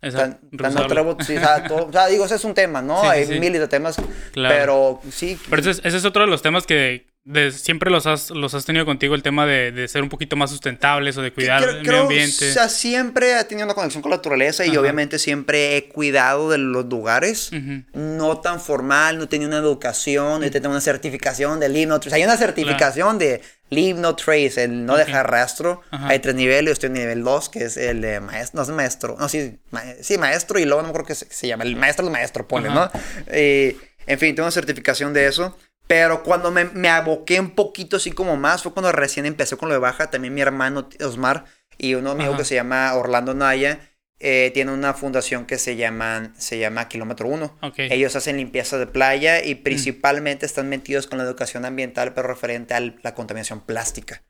[0.00, 3.00] tan, tan atrevo- sí, o, sea, todo- o sea, digo, ese es un tema, ¿no?
[3.02, 3.40] Sí, Hay sí.
[3.40, 3.96] miles de temas,
[4.32, 4.54] Claro.
[4.54, 5.38] pero sí.
[5.48, 8.54] Pero ese es, ese es otro de los temas que de- siempre los has, los
[8.54, 11.61] has tenido contigo, el tema de, de ser un poquito más sustentables o de cuidar
[11.61, 12.50] creo- el creo, medio ambiente.
[12.50, 14.80] O sea, siempre he tenido una conexión con la naturaleza y Ajá.
[14.80, 17.50] obviamente siempre he cuidado de los lugares.
[17.52, 17.82] Ujú.
[17.94, 22.14] No tan formal, no tenía una educación, no tenía una certificación de Leave No Trace.
[22.14, 24.98] Hay una certificación de Leave No Trace, el no Ok.
[25.00, 25.83] dejar rastro.
[25.90, 26.09] Ajá.
[26.09, 28.68] Hay tres niveles, yo estoy en nivel 2, que es el de maestro, no es
[28.70, 31.64] maestro, no, sí, ma- sí, maestro y luego no me acuerdo qué se, se llama,
[31.64, 32.68] el maestro es maestro, pone.
[32.68, 32.90] ¿no?
[33.26, 33.76] Eh,
[34.07, 35.57] en fin, tengo una certificación de eso.
[35.88, 39.68] Pero cuando me, me aboqué un poquito así como más, fue cuando recién empecé con
[39.68, 40.11] lo de baja.
[40.11, 41.44] También mi hermano Osmar
[41.79, 42.38] y un amigo Ajá.
[42.38, 43.79] que se llama Orlando Naya
[44.18, 47.59] eh, tiene una fundación que se llama, se llama Kilómetro 1.
[47.62, 47.79] Ok.
[47.79, 52.74] Ellos hacen limpieza de playa y principalmente están metidos con la educación ambiental, pero referente
[52.74, 54.22] a la contaminación plástica.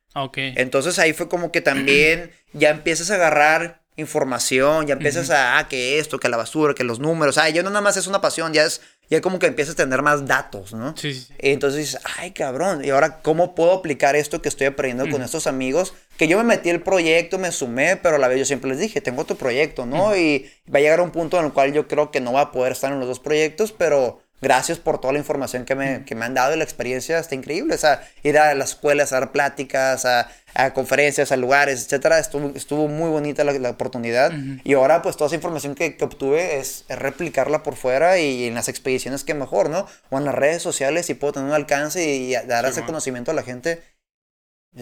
[0.57, 5.69] Entonces ahí fue como que también ya empiezas a agarrar información, ya empiezas a, ah,
[5.69, 8.21] que esto, que la basura, que los números, ah, ya no nada más es una
[8.21, 10.95] pasión, ya es, ya como que empiezas a tener más datos, ¿no?
[10.97, 15.23] Sí, entonces dices, ay, cabrón, ¿y ahora cómo puedo aplicar esto que estoy aprendiendo con
[15.23, 15.95] estos amigos?
[16.17, 18.79] Que yo me metí el proyecto, me sumé, pero a la vez yo siempre les
[18.79, 20.17] dije, tengo otro proyecto, ¿no?
[20.17, 22.53] Y va a llegar un punto en el cual yo creo que no va a
[22.53, 26.15] poder estar en los dos proyectos, pero gracias por toda la información que me, que
[26.15, 27.75] me han dado y la experiencia está increíble.
[27.75, 32.19] O sea, ir a las escuelas a dar pláticas, a, a conferencias, a lugares, etcétera,
[32.19, 34.33] estuvo, estuvo muy bonita la, la oportunidad.
[34.65, 38.47] Y ahora, pues, toda esa información que, que obtuve es, es replicarla por fuera y
[38.47, 39.87] en las expediciones que mejor, ¿no?
[40.11, 43.35] O en las redes sociales, si puedo tener un alcance y, dar ese conocimiento a
[43.35, 43.83] la gente.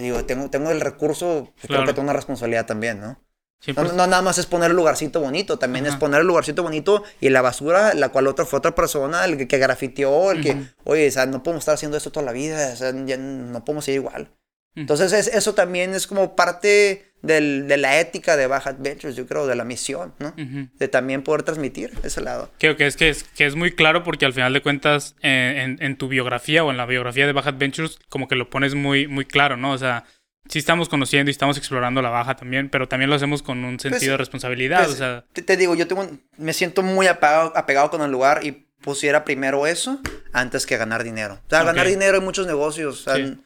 [0.03, 1.87] Digo, tengo, tengo el recurso, pues, creo Claro.
[1.87, 3.19] que tengo una responsabilidad también, ¿no?
[3.61, 6.01] Sí, No, pues, no nada más es poner el lugarcito bonito, también es Ajá.
[6.01, 9.49] poner el lugarcito bonito y la basura, la cual otra fue otra persona, el que,
[9.49, 10.65] que grafiteó, el que, Ujú.
[10.85, 13.65] oye, o sea, no podemos estar haciendo esto toda la vida, o sea, ya no
[13.65, 14.23] podemos ser igual.
[14.23, 14.81] Ujú.
[14.81, 19.27] Entonces es- eso también es como parte del- de la ética de Baja Adventures, yo
[19.27, 20.35] creo, de la misión, ¿no?
[20.79, 22.51] De también poder transmitir ese lado.
[22.59, 25.63] Creo que es, que es que es muy claro porque al final de cuentas eh,
[25.65, 28.75] en, en tu biografía o en la biografía de Baja Adventures como que lo pones
[28.75, 29.73] muy, muy claro, ¿no?
[29.73, 30.05] O sea,
[30.49, 33.81] sí estamos conociendo y estamos explorando la Baja también, pero también lo hacemos con un
[33.81, 35.25] sentido de responsabilidad, Pues, o sea...
[35.33, 38.67] te, te digo, yo tengo, un- me siento muy apegado, apegado con el lugar y
[38.83, 39.99] pusiera primero eso
[40.35, 41.41] antes que ganar dinero.
[41.47, 43.01] O sea, ganar dinero hay muchos negocios.
[43.01, 43.39] o sea, Sí.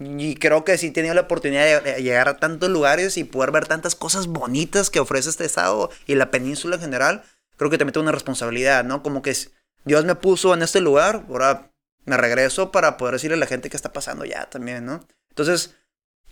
[0.00, 3.50] Y creo que sí he tenido la oportunidad de, llegar a tantos lugares y poder
[3.50, 7.22] ver tantas cosas bonitas que ofrece este estado y la península en general.
[7.58, 9.02] Creo que también tengo una responsabilidad, ¿no?
[9.02, 9.36] Como que
[9.84, 11.70] Dios me puso en este lugar, ahora
[12.06, 15.06] me regreso para poder decirle a la gente qué está pasando ya también, ¿no?
[15.28, 15.74] Entonces,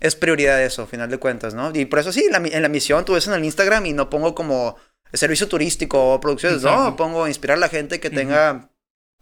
[0.00, 1.70] es prioridad eso, a final de cuentas, ¿no?
[1.74, 4.08] Y por eso sí, la en la misión tú ves en el Instagram y no
[4.08, 4.76] pongo como
[5.12, 6.84] servicio turístico o producciones, Exacto.
[6.84, 8.70] no, pongo inspirar a la gente que tenga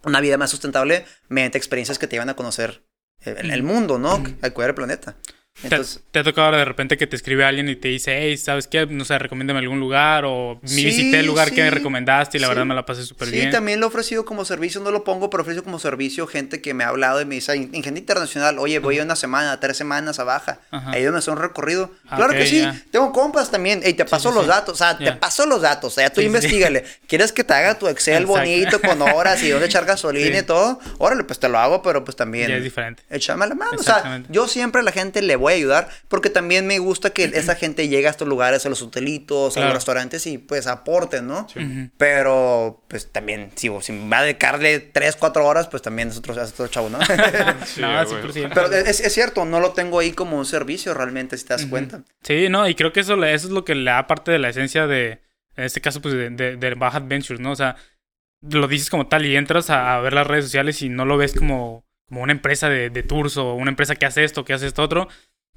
[0.05, 2.85] una vida más sustentable mediante experiencias que te llevan a conocer
[3.27, 4.17] el, el mundo, ¿no?
[4.17, 4.35] Ujú.
[4.43, 5.17] A cuidar el planeta.
[5.61, 8.15] ¿Te, Entonces, te ha tocado ahora de repente que te escribe alguien y te dice,
[8.21, 8.85] hey, ¿sabes qué?
[8.87, 12.37] No sé, recomiéndame algún lugar o mi Sí, visité el lugar que me sí, recomendaste
[12.37, 12.51] y la sí.
[12.51, 13.51] verdad me la pasé súper sí, bien.
[13.51, 16.75] también lo he ofrecido como servicio, no lo pongo, pero ofrecido como servicio gente que
[16.75, 20.19] me ha hablado y me dice, en gente internacional, oye, voy una semana, tres semanas
[20.19, 20.91] a baja, Ajá.
[20.91, 21.91] ayúdame a hacer un recorrido.
[22.07, 22.77] Ah, claro ok, que sí, ya.
[22.91, 24.51] tengo compas también, Ey, te paso sí, los sí.
[24.51, 25.19] datos, o sea, te Ya.
[25.19, 26.37] paso los datos, o sea, tú Sí, sí, sí.
[26.37, 26.85] investigale.
[27.09, 28.41] ¿Quieres que te haga tu Excel Exacto.
[28.41, 30.43] bonito con horas y dónde echar gasolina Sí.
[30.43, 30.79] y todo?
[30.99, 32.49] Órale, pues te lo hago, pero pues también...
[32.51, 33.03] Ya es diferente.
[33.09, 33.71] Échame la mano.
[33.79, 36.79] O sea, yo siempre a la gente le voy voy a ayudar, porque también me
[36.79, 40.39] gusta que esa gente llegue a estos lugares, a los hotelitos, a los restaurantes y
[40.39, 41.47] pues aporten, ¿no?
[41.99, 46.17] Pero pues también, si, si me va a dedicarle 3, 4 horas, pues también es
[46.19, 46.99] otro, es otro chavo, ¿no?
[47.67, 48.05] Sí, No.
[48.05, 48.51] 100%.
[48.55, 51.67] Pero es, es cierto, no lo tengo ahí como un servicio realmente, si te das
[51.67, 52.03] cuenta.
[52.23, 54.39] Sí, no, y creo que eso, le- eso es lo que le da parte de
[54.39, 55.21] la esencia de,
[55.57, 57.53] en este caso, pues de, de, de Baja Adventures, ¿no?
[57.53, 57.77] O sea,
[58.43, 61.17] lo dices como tal y entras a, a ver las redes sociales y no lo
[61.17, 64.53] ves como, como una empresa de, de tours o una empresa que hace esto, que
[64.53, 65.09] hace esto otro.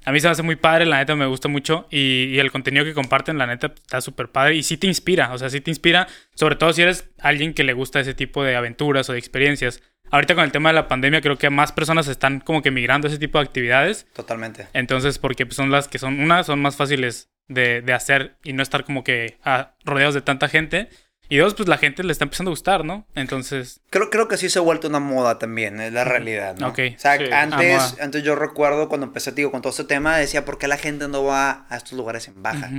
[0.04, 2.50] A mí se me hace muy padre, la neta me gusta mucho y, y el
[2.50, 5.60] contenido que comparten, la neta, está súper padre y sí te inspira, o sea, sí
[5.60, 9.12] te inspira, sobre todo si eres alguien que le gusta ese tipo de aventuras o
[9.12, 9.82] de experiencias.
[10.10, 13.06] Ahorita con el tema de la pandemia creo que más personas están como que migrando
[13.06, 14.06] a ese tipo de actividades.
[14.12, 14.66] Totalmente.
[14.72, 18.62] Entonces, porque son las que son, una, son más fáciles de, de hacer y no
[18.62, 19.38] estar como que
[19.84, 20.88] rodeados de tanta gente.
[21.30, 23.06] Y dos, pues la gente le está empezando a gustar, ¿no?
[23.14, 26.68] Entonces, Creo, creo que sí se ha vuelto una moda también, es la realidad, ¿no?
[26.68, 26.80] Ok.
[26.96, 27.24] O sea, Sí.
[27.32, 30.66] antes, Ah, antes yo recuerdo cuando empecé, digo, con todo este tema, decía, ¿por qué
[30.68, 32.70] la gente no va a estos lugares en baja?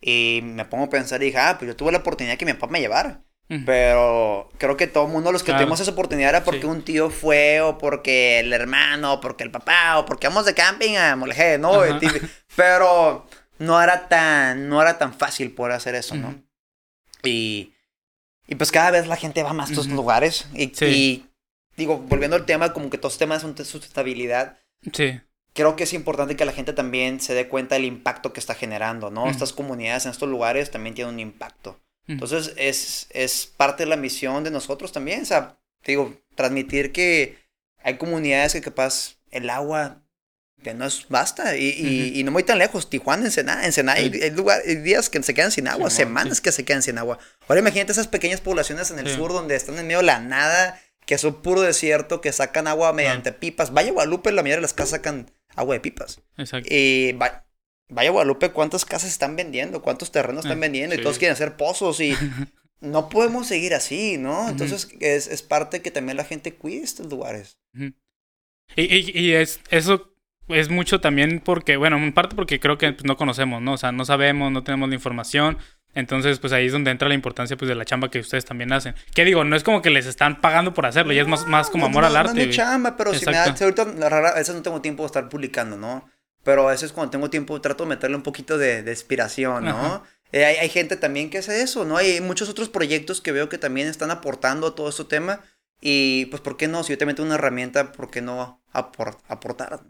[0.00, 2.52] Y me pongo a pensar y dije, ah, pues yo tuve la oportunidad que mi
[2.52, 3.22] papá me llevara.
[3.66, 5.60] Pero creo que todo el mundo, los que Claro.
[5.64, 6.66] tuvimos esa oportunidad era porque Sí.
[6.66, 10.54] un tío fue, o porque el hermano, o porque el papá, o porque vamos de
[10.54, 11.72] camping a Molejé, ¿no?
[12.56, 13.26] Pero
[13.58, 16.34] no era tan, no era tan fácil poder hacer eso, ¿no?
[17.22, 17.73] Y,
[18.46, 20.46] y pues cada vez la gente va más a estos lugares.
[20.54, 20.84] Y, Sí.
[20.86, 21.26] y,
[21.76, 24.58] digo, volviendo al tema, como que todos los temas son de sustentabilidad.
[24.92, 25.20] Sí,
[25.54, 28.56] Creo que es importante que la gente también se dé cuenta del impacto que está
[28.56, 29.30] generando, ¿no?
[29.30, 31.80] Estas comunidades en estos lugares también tienen un impacto.
[32.08, 37.38] Entonces es, es parte de la misión de nosotros también, o sea, digo, transmitir que
[37.84, 40.02] hay comunidades que capaz el agua
[40.74, 44.76] no es basta y, no muy tan lejos, Tijuana, Ensenada, Ensenada, hay, hay lugar- hay
[44.76, 47.18] días que se quedan sin agua, semanas que se quedan sin agua.
[47.48, 49.16] Ahora imagínate esas pequeñas poblaciones en el Sí.
[49.16, 52.92] sur donde están en medio de la nada, que son puro desierto, que sacan agua
[52.94, 53.72] mediante pipas.
[53.74, 56.20] Vaya Guadalupe, la mayoría de las casas sacan agua de pipas.
[56.38, 56.68] exacto.
[56.72, 57.44] Y va-
[57.90, 59.82] vaya Guadalupe, ¿cuántas casas están vendiendo?
[59.82, 60.94] ¿Cuántos terrenos están Eh, vendiendo?
[60.94, 62.14] Y todos quieren hacer pozos y
[62.80, 64.48] no podemos seguir así, ¿no?
[64.48, 67.58] Entonces es, es parte que también la gente cuide estos lugares.
[68.76, 70.13] Y, y es, eso
[70.48, 73.72] es mucho también porque, bueno, en parte porque creo que pues, no conocemos, ¿no?
[73.74, 75.58] O sea, no sabemos, no tenemos la información.
[75.94, 78.72] Entonces, pues ahí es donde entra la importancia pues de la chamba que ustedes también
[78.72, 78.94] hacen.
[79.14, 81.70] Que digo, no es como que les están pagando por hacerlo, ya es más, más
[81.70, 82.34] como No, amor no, al no arte.
[82.34, 82.50] mi güey.
[82.50, 83.58] chamba, pero si me da, Exacto.
[83.58, 86.08] si ahorita la rara, a veces no tengo tiempo de estar publicando, ¿no?
[86.42, 89.70] Pero a veces cuando tengo tiempo trato de meterle un poquito de, de inspiración, ¿no?
[89.70, 90.02] Ajá.
[90.32, 91.96] Eh, hay, hay gente también que hace eso, ¿no?
[91.96, 95.42] Hay muchos otros proyectos que veo que también están aportando a todo este tema.
[95.80, 96.82] Y pues, ¿por qué no?
[96.82, 99.80] Si yo te meto una herramienta, ¿por qué no apor- aportar?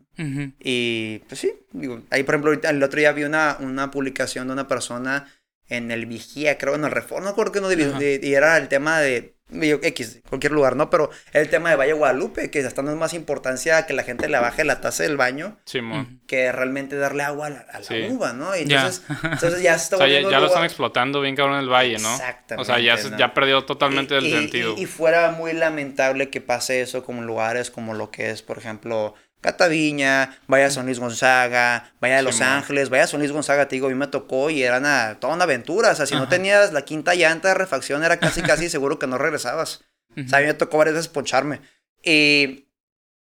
[0.60, 4.46] Y pues sí, digo, ahí por ejemplo, ahorita, el otro día vi una, una publicación
[4.46, 5.26] de una persona
[5.66, 7.68] en el Vigía, creo, en el Reforma, no recuerdo que no,
[7.98, 10.90] de- y era el tema de, X, cualquier lugar, ¿no?
[10.90, 14.28] Pero el tema de Valle Guadalupe, que está dando más importancia a que la gente
[14.28, 16.00] le baje la taza del baño Simón.
[16.00, 16.26] Ujú.
[16.26, 18.06] que realmente darle agua a la, a la Sí.
[18.10, 18.56] uva, ¿no?
[18.56, 18.78] Y Ya.
[18.78, 21.68] entonces, entonces ya se está O sea, ya, lo están explotando bien cabrón en el
[21.70, 22.10] valle, ¿no?
[22.14, 23.18] Exactamente, O sea, ya, se- ¿no?
[23.18, 24.74] ya perdió totalmente el Y- y- sentido.
[24.78, 28.42] Y, y fuera muy lamentable que pase eso como en lugares como lo que es,
[28.42, 32.40] por ejemplo, Cataviña, vaya a San Luis Gonzaga, vaya a Los.
[32.40, 35.18] Ángeles, vaya a San Luis Gonzaga, te digo, a mí me tocó y era una,
[35.20, 35.90] toda una aventura.
[35.90, 39.06] O sea, si no tenías la quinta llanta de refacción, era casi, casi seguro que
[39.06, 39.84] no regresabas.
[40.16, 41.60] O sea, a mí me tocó varias veces poncharme.
[42.02, 42.68] Y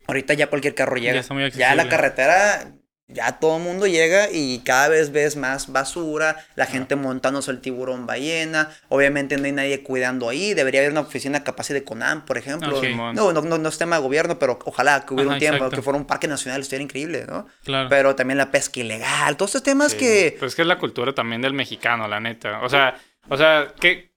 [0.08, 1.14] ahorita ya cualquier carro llega.
[1.14, 2.72] Ya está muy ya la carretera,
[3.10, 7.60] ya todo el mundo llega y cada vez ves más basura, la gente montándose el
[7.60, 8.70] tiburón ballena.
[8.90, 10.52] Obviamente no hay nadie cuidando ahí.
[10.52, 12.76] Debería haber una oficina capaz de Conam, por ejemplo.
[12.78, 12.84] Ok.
[13.14, 15.56] No, no, no, no es tema de gobierno, pero ojalá que hubiera Ajá, un tiempo,
[15.56, 15.76] exacto.
[15.76, 17.46] que fuera un parque nacional, estuviera increíble, ¿no?
[17.64, 17.88] Claro.
[17.88, 19.98] Pero también la pesca ilegal, todos estos temas Sí.
[19.98, 20.36] que...
[20.38, 22.60] Pues es que es la cultura también del mexicano, la neta.
[22.62, 22.98] O sea,
[23.30, 24.12] o sea, ¿qué?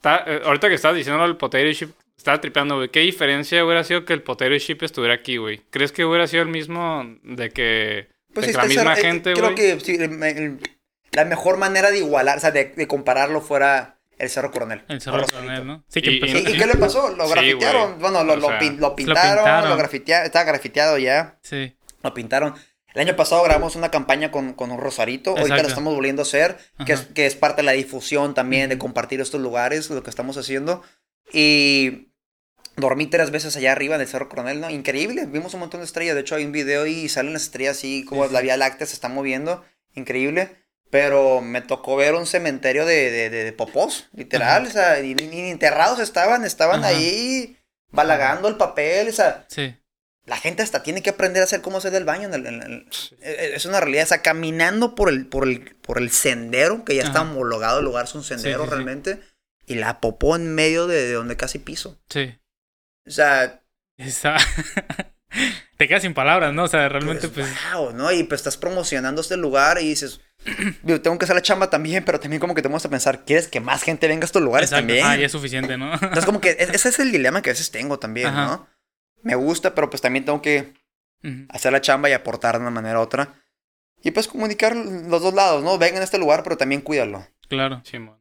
[0.00, 2.88] ta- eh, ahorita que estás diciendo el potato chip, estaba tripeando, güey.
[2.90, 5.62] ¿Qué diferencia hubiera sido que el potato chip estuviera aquí, güey?
[5.70, 8.96] ¿Crees que hubiera sido el mismo de que, Pues de es que la misma eh,
[9.02, 9.54] gente, Creo güey?
[9.54, 10.58] que sí, el- el-
[11.12, 14.82] la mejor manera de igualar, o sea, de, de compararlo fuera el Cerro Coronel.
[14.88, 15.24] El Cerro.
[15.26, 15.84] Coronel, ¿no?
[15.88, 17.10] Sí, que Y- empezó ¿Y, qué le pasó?
[17.16, 17.98] Lo grafitearon.
[17.98, 19.78] bueno, lo, lo sea, pin- lo pintaron, lo, pintaron.
[19.78, 21.38] grafitea- estaba grafiteado ya.
[21.42, 21.76] Sí.
[22.02, 22.54] Lo pintaron.
[22.94, 25.30] El año pasado grabamos una campaña con, con un Rosarito.
[25.30, 25.62] Ahorita Exacto.
[25.62, 28.76] lo estamos volviendo a hacer, que es, que es parte de la difusión también, de
[28.78, 30.82] compartir estos lugares, lo que estamos haciendo.
[31.32, 32.08] Y
[32.76, 34.70] dormí tres veces allá arriba en el Cerro Coronel, ¿no?
[34.70, 35.26] Increíble.
[35.26, 36.14] Vimos un montón de estrellas.
[36.14, 38.86] De hecho, hay un video y salen las estrellas así, como Sí, la Vía Láctea
[38.86, 39.64] se está moviendo.
[39.94, 40.56] Increíble.
[40.90, 44.62] Pero me tocó ver un cementerio de, de, de, de popós, literal.
[44.62, 44.68] Ajá.
[44.68, 45.12] O sea, y
[45.50, 46.88] enterrados estaban, estaban Ajá.
[46.88, 47.56] ahí
[47.90, 49.08] balagando el papel.
[49.08, 49.74] O sea, Sí.
[50.26, 52.28] la gente hasta tiene que aprender a hacer cómo hacer el baño.
[52.28, 52.88] en el- en el-
[53.22, 54.04] eh, es una realidad.
[54.04, 57.86] O sea, caminando por el, por el, por el sendero, que ya está homologado el
[57.86, 58.70] lugar, es un sendero sí, sí.
[58.74, 59.20] realmente.
[59.66, 62.00] Y la popó en medio de, de donde casi piso.
[62.08, 62.34] Sí.
[63.06, 63.62] O sea,
[63.96, 64.36] Esa-
[65.76, 66.64] te quedas sin palabras, ¿no?
[66.64, 67.48] O sea, realmente, pues.
[67.72, 68.10] Wow, ¿no?
[68.12, 70.20] Y pues estás promocionando este lugar y dices,
[70.82, 73.24] yo tengo que hacer la chamba también, pero también como que te vamos a pensar,
[73.24, 74.86] ¿quieres que más gente venga a estos lugares exacto.
[74.88, 75.06] también?
[75.06, 75.92] Ah, ya es suficiente, ¿no?
[75.94, 78.46] Entonces, como que ese es el dilema que a veces tengo también, Ajá.
[78.46, 78.68] ¿no?
[79.22, 80.74] Me gusta, pero pues también tengo que
[81.50, 83.34] hacer la chamba y aportar de una manera u otra.
[84.02, 85.78] Y pues comunicar los dos lados, ¿no?
[85.78, 87.24] Vengan a este lugar, pero también cuídalo.
[87.48, 87.80] Claro.
[87.84, 88.20] Simón.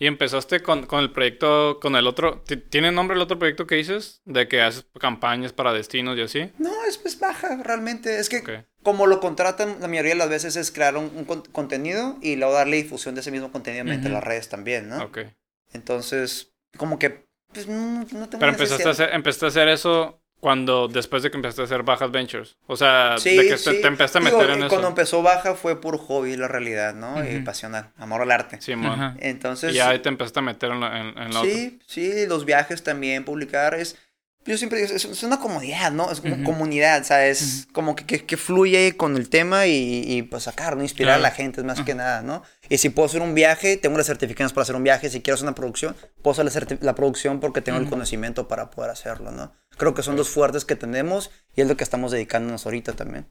[0.00, 2.42] Y empezaste con, con el proyecto, con el otro.
[2.46, 4.22] ¿ti- ¿Tiene nombre el otro proyecto que dices?
[4.24, 6.52] De que haces campañas para destinos y así.
[6.58, 8.18] No, es pues baja, realmente.
[8.20, 11.42] Es que como lo contratan la mayoría de las veces es crear un, un con-
[11.42, 14.14] contenido y luego darle difusión de ese mismo contenido mediante Ujú.
[14.14, 15.02] las redes también, ¿no?
[15.04, 15.18] Ok.
[15.72, 20.22] Entonces, como que, pues no, no tengo Pero empezaste a, hacer, empezaste a hacer eso
[20.40, 22.56] cuando, después de que empezaste a hacer bajas ventures.
[22.66, 23.80] O sea, Sí, de que te, sí.
[23.80, 24.68] te empezaste a Digo, meter en eh, eso.
[24.68, 27.24] Cuando empezó baja fue puro hobby, la realidad, ¿no?
[27.24, 27.44] Y Ujú.
[27.44, 28.60] pasional, amor al arte.
[28.60, 28.92] Simón.
[28.92, 29.16] Ajá.
[29.20, 31.50] Entonces, Y ahí te empezaste a meter en la, en, en la otra.
[31.50, 33.96] sí, sí, los viajes también, publicar es...
[34.48, 36.10] Yo siempre digo, es, una comodidad, ¿no?
[36.10, 40.02] Es como comunidad, o sea, es como que, que, que fluye con el tema y,
[40.06, 40.82] y, pues sacar, ¿no?
[40.82, 42.42] Inspirar a la gente, es más que nada, ¿no?
[42.70, 45.10] Y si puedo hacer un viaje, tengo las certificaciones para hacer un viaje.
[45.10, 48.90] Si quiero hacer una producción, puedo hacer la, producción porque tengo el conocimiento para poder
[48.90, 49.52] hacerlo, ¿no?
[49.76, 53.26] Creo que son dos fuertes que tenemos y es lo que estamos dedicándonos ahorita también.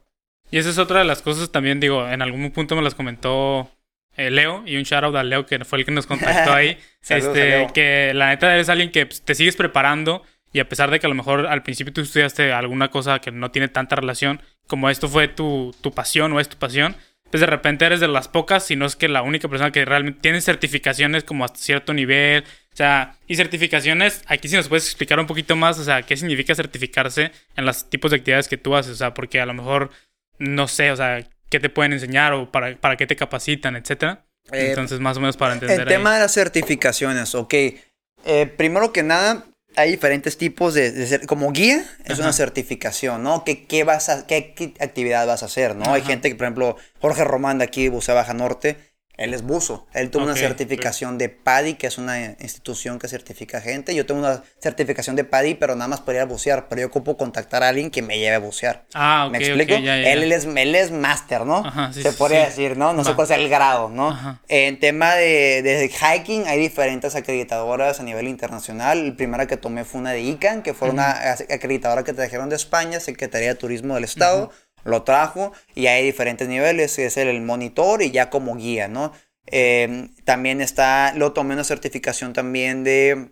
[0.52, 3.72] Y esa es otra de las cosas también, digo, en algún punto me las comentó
[4.18, 6.78] eh, Leo y un shout out a Leo que fue el que nos contactó ahí.
[7.10, 10.22] Este, que la neta eres alguien que pues, te sigues preparando
[10.54, 13.32] y a pesar de que a lo mejor al principio tú estudiaste alguna cosa que
[13.32, 16.96] no tiene tanta relación, como esto fue tu, tu pasión o es tu pasión,
[17.30, 19.84] pues de repente eres de las pocas, si no es que la única persona que
[19.84, 22.44] realmente tiene certificaciones como hasta cierto nivel.
[22.74, 26.16] O sea, y certificaciones, aquí sí nos puedes explicar un poquito más, o sea, qué
[26.16, 29.54] significa certificarse en los tipos de actividades que tú haces, o sea, porque a lo
[29.54, 29.90] mejor,
[30.38, 34.26] no sé, o sea, qué te pueden enseñar o para, para qué te capacitan, etcétera.
[34.52, 35.82] Eh, Entonces, más o menos para entender.
[35.82, 35.94] El ahí.
[35.96, 37.54] tema de las certificaciones, ok.
[37.54, 39.46] Eh, primero que nada,
[39.78, 42.24] hay diferentes tipos de, de como guía es Ajá.
[42.24, 43.44] una certificación, ¿no?
[43.46, 45.94] ¿Qué, qué vas a, qué, qué actividad vas a hacer, ¿no?
[45.94, 48.78] Hay gente que, por ejemplo, Jorge Román de aquí, Bucea Baja Norte,
[49.18, 49.88] él es buzo.
[49.94, 53.96] Él tuvo una certificación de PADI, que es una institución que certifica gente.
[53.96, 56.68] Yo tengo una certificación de PADI, pero nada más para ir a bucear.
[56.70, 58.86] Pero yo ocupo contactar a alguien que me lleve a bucear.
[58.94, 59.72] Ah, ok, ¿Me explico?
[59.74, 60.12] ya, ya, ya.
[60.14, 61.58] Él, es, él es máster, ¿no?
[61.66, 62.94] Ajá, sí, Se sí, podría decir, ¿no?
[62.94, 63.16] No sé Va.
[63.16, 64.10] cuál sea el grado, ¿no?
[64.10, 64.42] Ajá.
[64.48, 69.08] En tema de, de hiking, hay diferentes acreditadoras a nivel internacional.
[69.08, 72.50] La primera que tomé fue una de ICANN, que fue una ac- acreditadora que trajeron
[72.50, 74.52] de España, Secretaría de Turismo del Estado.
[74.88, 79.12] Lo trajo y hay diferentes niveles, es el, el monitor y ya como guía, ¿no?
[79.48, 83.32] Eh, también está, lo tomé una certificación también de,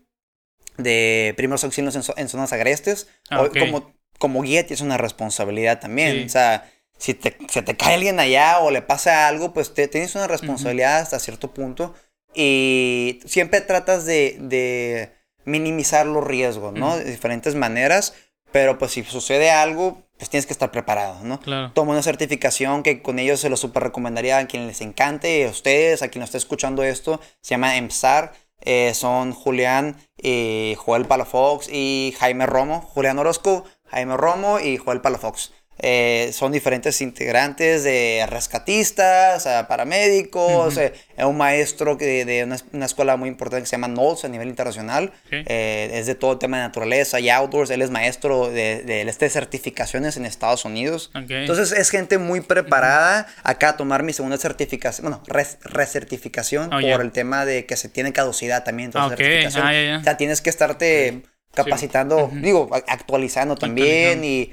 [0.77, 3.07] de primeros auxilios en, zo- en zonas agrestes.
[3.29, 3.57] Ah, O- ok.
[3.59, 6.13] como, como guía tienes una responsabilidad también.
[6.19, 6.25] Sí.
[6.25, 9.87] O sea, si te, se te cae alguien allá o le pasa algo, pues te,
[9.87, 11.93] tienes una responsabilidad hasta cierto punto.
[12.33, 15.11] Y siempre tratas de, de
[15.45, 16.89] minimizar los riesgos, ¿no?
[16.89, 16.97] Ujú.
[16.99, 18.13] De diferentes maneras.
[18.51, 21.39] Pero pues si sucede algo, pues tienes que estar preparado, ¿no?
[21.39, 21.71] Claro.
[21.73, 25.49] Tomo una certificación que con ellos se lo super recomendaría a quien les encante, a
[25.49, 27.19] ustedes, a quien no esté escuchando esto.
[27.41, 28.33] Se llama EMSAR.
[28.61, 32.81] eh, son Julián, y Joel Palafox y Jaime Romo.
[32.81, 35.51] Julián Orozco, Jaime Romo y Joel Palafox.
[35.79, 40.79] Eh, son diferentes integrantes de rescatistas, a paramédicos, Ujú.
[40.79, 40.93] eh,
[41.25, 44.47] un maestro que de una, una escuela muy importante que se llama NOLS a nivel
[44.47, 45.11] internacional.
[45.27, 45.33] Ok.
[45.33, 47.69] Eh, es de todo tema de naturaleza y outdoors.
[47.71, 51.11] Él es maestro de, de, de certificaciones en Estados Unidos.
[51.15, 51.29] Ok.
[51.29, 56.79] Entonces es gente muy preparada acá a tomar mi segunda certificación, bueno, res- recertificación Oh,
[56.79, 56.95] por ya.
[56.95, 58.91] el tema de que se tiene caducidad también.
[58.91, 59.17] toda Ah, ok.
[59.17, 59.67] certificación.
[59.67, 59.97] Ah, ya, ya.
[59.99, 61.21] O sea, tienes que estarte
[61.53, 62.35] capacitando, Ujú.
[62.37, 64.51] digo, actualizando también y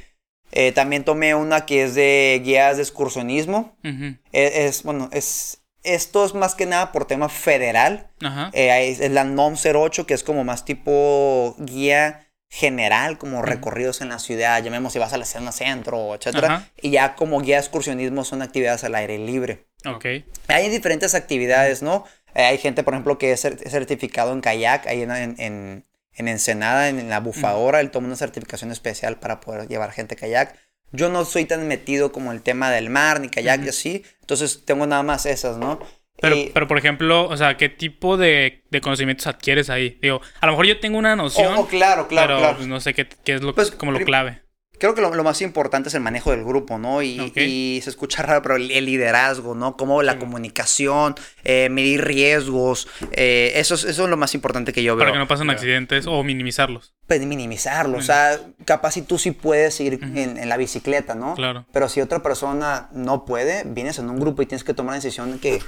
[0.53, 3.77] eh, también tomé una que es de guías de excursionismo.
[3.85, 4.17] Ujú.
[4.33, 8.09] Es, es, bueno, es esto es más que nada por tema federal.
[8.23, 8.51] Ajá.
[8.53, 14.01] Eh, hay- es la NOM 08, que es como más tipo guía general, como recorridos
[14.03, 16.69] en la ciudad, llamemos si vas a la zona centro, etcétera.
[16.83, 19.67] Y ya como guía de excursionismo son actividades al aire libre.
[19.87, 20.05] Ok.
[20.49, 22.05] Hay diferentes actividades, ¿no?
[22.35, 25.85] Eh, hay gente, por ejemplo, que es cer- certificado en kayak, ahí en, en, en-
[26.15, 30.59] en Ensenada, en, la bufadora, él toma una certificación especial para poder llevar gente kayak.
[30.93, 34.65] Yo no soy tan metido como el tema del mar, ni kayak y así, entonces
[34.67, 35.79] tengo nada más esas, ¿no?
[36.21, 39.99] Pero, Y- pero, por ejemplo, o sea, ¿qué tipo de, de conocimientos adquieres ahí?
[40.03, 42.57] Digo, a lo mejor yo tengo una noción, Oh, oh, claro, claro, pero claro.
[42.59, 44.43] pues, no sé qué, qué es lo, Pues, como lo clave.
[44.83, 47.03] Creo que lo, lo más importante es el manejo del grupo, ¿no?
[47.03, 47.37] Y, Ok.
[47.37, 49.77] y se escucha raro, pero el, el liderazgo, ¿no?
[49.77, 50.19] Como la Sí.
[50.19, 51.15] comunicación,
[51.45, 55.05] eh, medir riesgos, eh, eso, es, eso es lo más importante que yo veo.
[55.05, 56.95] Para que no pasen accidentes o minimizarlos.
[57.07, 58.05] Pues minimizarlo, o Mm.
[58.05, 61.37] sea, capaz si tú sí puedes ir en, en la bicicleta, ¿no?
[61.37, 61.65] Claro.
[61.73, 64.97] Pero si otra persona no puede, vienes en un grupo y tienes que tomar la
[64.97, 65.61] decisión de que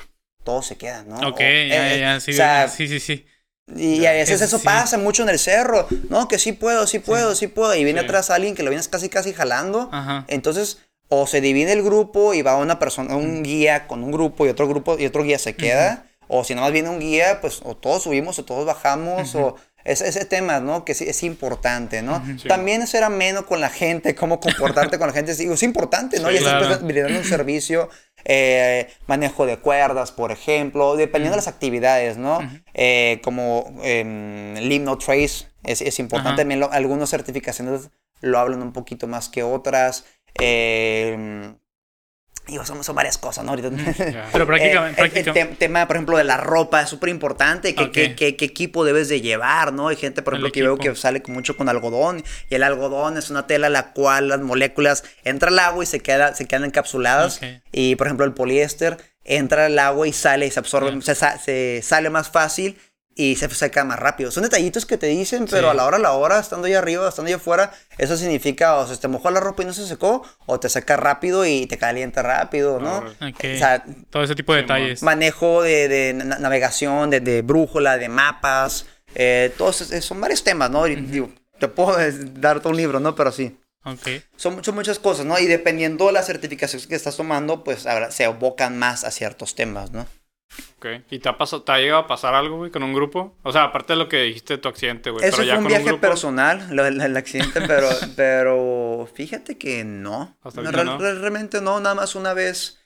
[0.43, 1.17] todos se quedan, ¿no?
[1.29, 3.27] Ok, O, ya, ya, eh, ya, sí, o sea, sí, sí, sí.
[3.75, 4.65] Y a veces Eso sí.
[4.65, 5.87] pasa mucho en el cerro.
[6.11, 7.75] No, que sí puedo, sí puedo, sí, puedo.
[7.75, 8.05] Y viene Sí.
[8.07, 9.89] atrás alguien que lo vienes casi, casi jalando.
[9.91, 10.25] Ajá.
[10.29, 14.47] Entonces, o se divide el grupo y va una persona, un guía con un grupo
[14.47, 16.07] y otro grupo y otro guía se queda.
[16.29, 19.35] O si nada más viene un guía, pues o todos subimos o todos bajamos.
[19.35, 20.85] O ese, ese tema, ¿no?
[20.85, 22.25] Que sí, es importante, ¿no?
[22.39, 22.49] Sí.
[22.49, 25.35] También ser ameno con la gente, cómo comportarte con la gente.
[25.35, 26.29] sí, Es importante, ¿no?
[26.31, 26.79] Sí, y claro.
[26.83, 27.91] brindando un servicio,
[28.25, 32.39] eh, manejo de cuerdas, por ejemplo, dependiendo de las actividades, ¿no?
[32.73, 36.41] Eh, como eh, Leave No Trace, es, es importante.
[36.43, 40.05] También lo- algunas certificaciones lo hablan un poquito más que otras.
[40.41, 41.53] Eh,
[42.47, 43.51] digo, son, son varias cosas, ¿no?
[43.51, 43.71] Ahorita.
[43.71, 44.29] Ya.
[44.33, 47.75] Pero prácticamente, el- el, te- tema, por ejemplo, de la ropa es súper importante.
[47.75, 49.89] ¿Qué, qué, qué- equipo debes de llevar, no?
[49.89, 52.23] Hay gente, por El ejemplo, que veo que sale mucho con algodón.
[52.51, 56.01] Y el algodón es una tela la cual las moléculas entra al agua y se,
[56.01, 57.41] queda, se quedan encapsuladas.
[57.73, 62.11] Y, por ejemplo, el poliéster entra al agua y sale y se absorbe, se sale
[62.11, 62.79] más fácil
[63.17, 64.31] y se seca más rápido.
[64.31, 65.71] Son detallitos que te dicen, pero Sí.
[65.71, 68.87] a la hora, a la hora, estando ahí arriba, estando ahí afuera, eso significa o
[68.87, 71.79] se te mojó la ropa y no se secó, o te seca rápido y te
[71.79, 73.01] calienta rápido, ¿no?
[73.01, 73.27] Correcto.
[73.27, 73.45] Ok.
[73.55, 75.03] O sea, Todo ese tipo de detalles.
[75.03, 80.71] manejo de, de na- navegación, de, de brújula, de mapas, eh, todos son varios temas,
[80.71, 80.85] ¿no?
[80.85, 81.97] Digo, te puedo
[82.35, 83.15] dar todo un libro, ¿no?
[83.15, 83.57] Pero sí.
[83.85, 84.09] Ok.
[84.37, 85.39] Son, son muchas cosas, ¿no?
[85.39, 89.55] Y dependiendo de la certificación que estás tomando, pues ahora se abocan más a ciertos
[89.55, 90.07] temas, ¿no?
[90.79, 90.87] Ok.
[91.11, 93.37] ¿Y te ha, pasado, te ha llegado a pasar algo, güey, con un grupo?
[93.43, 95.25] O sea, aparte de lo que dijiste de tu accidente, güey.
[95.25, 99.09] Eso pero ya fue un con viaje grupo, personal, lo del el accidente, pero, pero
[99.15, 100.37] fíjate que no.
[100.43, 100.99] Hasta No, real- no.
[100.99, 102.79] real- Realmente no, nada más una vez.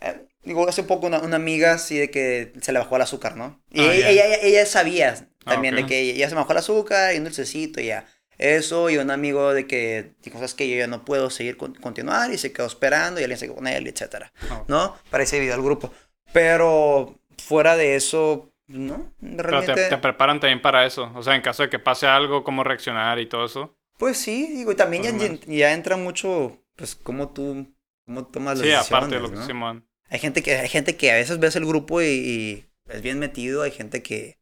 [0.00, 3.36] eh, digo, hace poco una, una amiga así de que se le bajó el azúcar,
[3.36, 3.62] ¿no?
[3.70, 4.24] Y Ah, ella, ya.
[4.26, 5.80] ella, ella sabía también ok.
[5.82, 8.06] de que ella se me bajó el azúcar y un dulcecito y ya.
[8.38, 11.74] Eso, y un amigo de que dijo, sabes que yo ya no puedo seguir con-
[11.74, 14.62] continuar y se quedó esperando y alguien se quedó con él, etcétera, Ah.
[14.68, 14.94] ¿no?
[15.10, 15.90] Para ese video al grupo.
[16.36, 19.84] Pero fuera de eso, no, Pero realmente...
[19.84, 21.10] te, te preparan también para eso.
[21.14, 23.74] O sea, en caso de que pase algo, cómo reaccionar y todo eso.
[23.96, 27.74] Pues sí, digo, y también ya, entra mucho, pues, cómo tú,
[28.04, 29.46] cómo tomas las Sí, decisiones, aparte de lo que.
[29.46, 29.88] Simón.
[30.10, 33.18] Hay gente que, hay gente que a veces ves el grupo y, y es bien
[33.18, 34.36] metido, hay gente que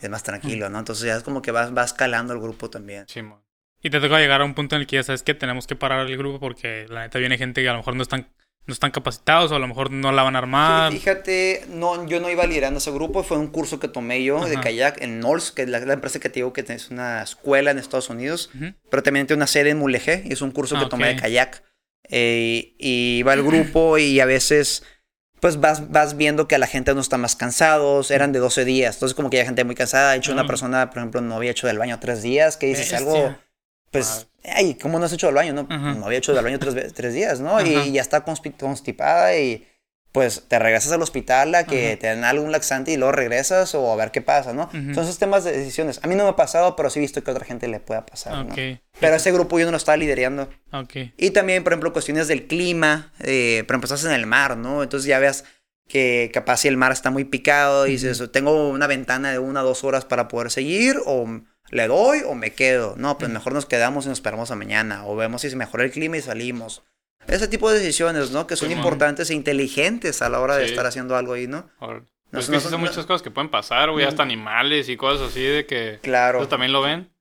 [0.00, 0.78] es más tranquilo, ¿no?
[0.78, 3.08] Entonces ya es como que vas, vas calando el grupo también.
[3.08, 3.42] Simón.
[3.82, 5.74] Y te toca llegar a un punto en el que ya sabes que tenemos que
[5.74, 8.28] parar el grupo porque la neta viene gente que a lo mejor no están,
[8.70, 10.92] no están capacitados o a lo mejor no la van a armar.
[10.92, 14.44] Sí, fíjate, no, yo no iba liderando ese grupo, fue un curso que tomé yo
[14.46, 17.22] de kayak en Knowles, que es la, la empresa que te digo que es una
[17.22, 18.50] escuela en Estados Unidos,
[18.90, 21.16] pero también tiene una sede en Mulegé, y es un curso Ah, que tomé de
[21.16, 21.62] kayak.
[22.12, 24.82] Eh, y va el grupo y a veces
[25.40, 28.64] pues vas, vas viendo que a la gente no está más cansados, eran de 12
[28.64, 30.46] días, entonces como que ya gente muy cansada, de hecho una Ah.
[30.46, 32.98] persona, por ejemplo, no había hecho del baño tres días, que dices Bestia.
[32.98, 33.36] algo,
[33.90, 35.52] pues, ay, ¿cómo no has hecho del baño?
[35.52, 35.94] No, Ajá.
[35.94, 37.60] no había hecho del baño tres, tres días, ¿no?
[37.64, 39.66] Y ya está constipada y
[40.12, 41.98] pues te regresas al hospital a que Ajá.
[42.00, 44.68] te den algún laxante y luego regresas o a ver qué pasa, ¿no?
[44.72, 46.00] Son esos temas de decisiones.
[46.02, 47.78] A mí no me ha pasado, pero sí he visto que a otra gente le
[47.78, 48.46] pueda pasar.
[48.98, 50.48] Pero ese grupo yo no lo estaba liderando.
[50.72, 50.96] Ok.
[51.16, 54.82] Y también, por ejemplo, cuestiones del clima, eh, por ejemplo, estás en el mar, ¿no?
[54.82, 55.44] Entonces ya veas
[55.86, 59.62] que capaz si el mar está muy picado y dices, tengo una ventana de una
[59.62, 62.94] o dos horas para poder seguir, o le doy o me quedo.
[62.96, 65.84] No, pues mejor nos quedamos y nos esperamos a mañana, o vemos si se mejora
[65.84, 66.82] el clima y salimos.
[67.26, 68.46] Ese tipo de decisiones, ¿no?
[68.46, 70.70] Que son importantes e inteligentes a la hora de Sí.
[70.70, 71.68] estar haciendo algo ahí, ¿no?
[72.30, 74.06] Pues es que no son- no- muchas cosas que pueden pasar, güey.
[74.06, 75.98] Hasta animales y cosas así de que...
[76.02, 76.38] Claro.
[76.38, 77.12] ¿Eso también lo ven?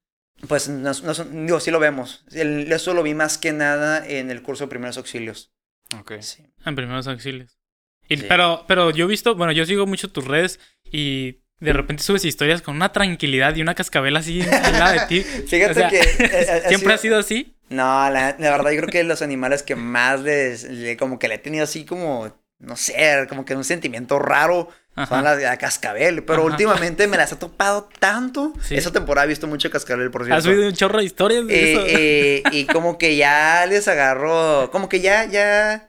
[0.48, 2.24] Pues no, no son- digo, sí lo vemos.
[2.32, 5.52] El- eso lo vi más que nada en el curso de primeros auxilios.
[6.00, 6.14] Ok.
[6.22, 6.44] Sí.
[6.66, 7.60] En primeros auxilios.
[8.08, 8.26] Y, Sí.
[8.30, 10.60] pero, pero yo he visto, bueno, yo sigo mucho tus redes
[10.92, 15.06] y de repente subes historias con una tranquilidad y una cascabel así al lado de
[15.08, 15.22] ti.
[15.48, 17.56] Fíjate O sea, que, eh, ha ¿Siempre sido- ha sido así?
[17.70, 21.28] No, la, la verdad yo creo que los animales que más les, le- como que
[21.28, 25.16] le he tenido así como, no sé, como que un sentimiento raro Ajá.
[25.16, 26.24] son las de la cascabel.
[26.24, 26.52] Pero Ajá.
[26.52, 28.54] últimamente me las he topado tanto.
[28.64, 28.76] Sí.
[28.76, 30.44] Esa temporada he visto mucho cascabel, por Has cierto.
[30.44, 31.84] subido un chorro de historias de Eh, eso.
[31.88, 35.89] eh, y como que ya les agarro, como que ya, ya,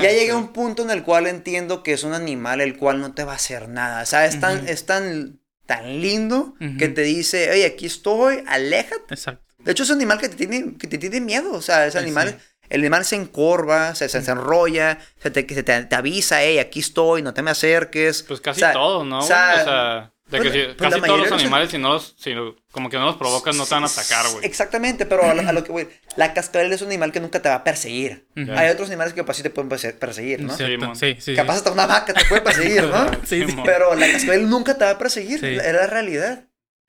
[0.00, 3.00] ya llegué a un punto en el cual entiendo que es un animal el cual
[3.00, 4.02] no te va a hacer nada.
[4.02, 4.66] O sea, es tan, Ujú.
[4.68, 6.76] es tan, tan lindo Ujú.
[6.78, 9.14] que te dice, oye, aquí estoy, aléjate.
[9.14, 9.44] Exacto.
[9.58, 11.52] De hecho, es un animal que te tiene, que te tiene miedo.
[11.52, 12.46] O sea, ese animal, sí.
[12.70, 16.58] el animal se encorva, se, se, se enrolla, se te, se te, te avisa, hey,
[16.58, 18.22] aquí estoy, no te me acerques.
[18.22, 19.18] Pues casi O sea, todos, ¿no?
[19.18, 21.92] o sea, O sea, de que pues, si- pues casi todos los animales, si no
[21.94, 22.34] los, si
[22.70, 24.44] como que no los provocas, no te van a atacar, güey.
[24.44, 27.40] Exactamente, pero a lo, a lo que voy, la cascabel es un animal que nunca
[27.40, 28.26] te va a perseguir.
[28.56, 30.56] Hay otros animales que capaz sí te pueden perse- perseguir, ¿no?
[30.56, 30.64] Sí,
[30.94, 31.34] sí, sí.
[31.34, 33.10] Capaz hasta una vaca te puede perseguir, ¿no?
[33.26, 33.56] Sí, sí.
[33.64, 35.46] Pero la cascabel nunca te va a perseguir, Sí.
[35.46, 36.44] es la realidad.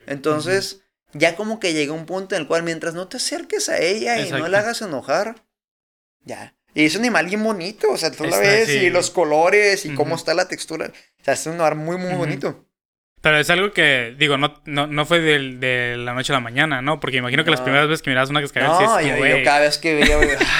[0.05, 0.81] Entonces,
[1.13, 4.19] ya como que llega un punto en el cual mientras no te acerques a ella
[4.19, 5.43] y no la hagas enojar,
[6.23, 6.55] ya.
[6.75, 8.73] Y es un animal bien bonito, o sea, tú la ves sí.
[8.77, 10.91] y los colores y cómo está la textura.
[11.19, 12.65] O sea, es un animal muy, muy bonito.
[13.21, 16.81] Pero es algo que, digo, no, no, no fue de, la noche a la mañana,
[16.81, 17.01] ¿no?
[17.01, 19.37] Porque imagino que las primeras veces que mirabas una cascabel, sí es No, como, yo,
[19.37, 20.17] yo cada vez que veía,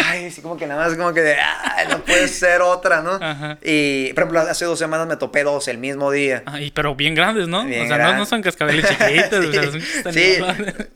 [0.08, 3.12] ay, así como que nada más como que de, ay, no puede ser otra, ¿no?
[3.14, 3.58] Ajá.
[3.64, 6.44] Y, por ejemplo, hace dos semanas me topé dos el mismo día.
[6.46, 7.64] Ay, pero bien grandes, ¿no?
[7.64, 9.64] Bien o sea, no, no son cascabeles chiquitos, o sea,
[10.04, 10.38] son sí,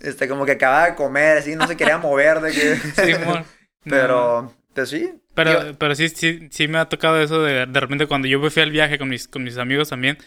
[0.01, 2.75] este, como que acababa de comer, así, no se quería mover de que...
[3.15, 3.45] Simón.
[3.85, 3.91] No.
[3.91, 5.13] Pero, pues sí.
[5.33, 8.39] Pero, Yo- pero sí, sí, sí me ha tocado eso de, de repente cuando yo
[8.49, 10.17] fui al viaje con mis, con mis amigos también.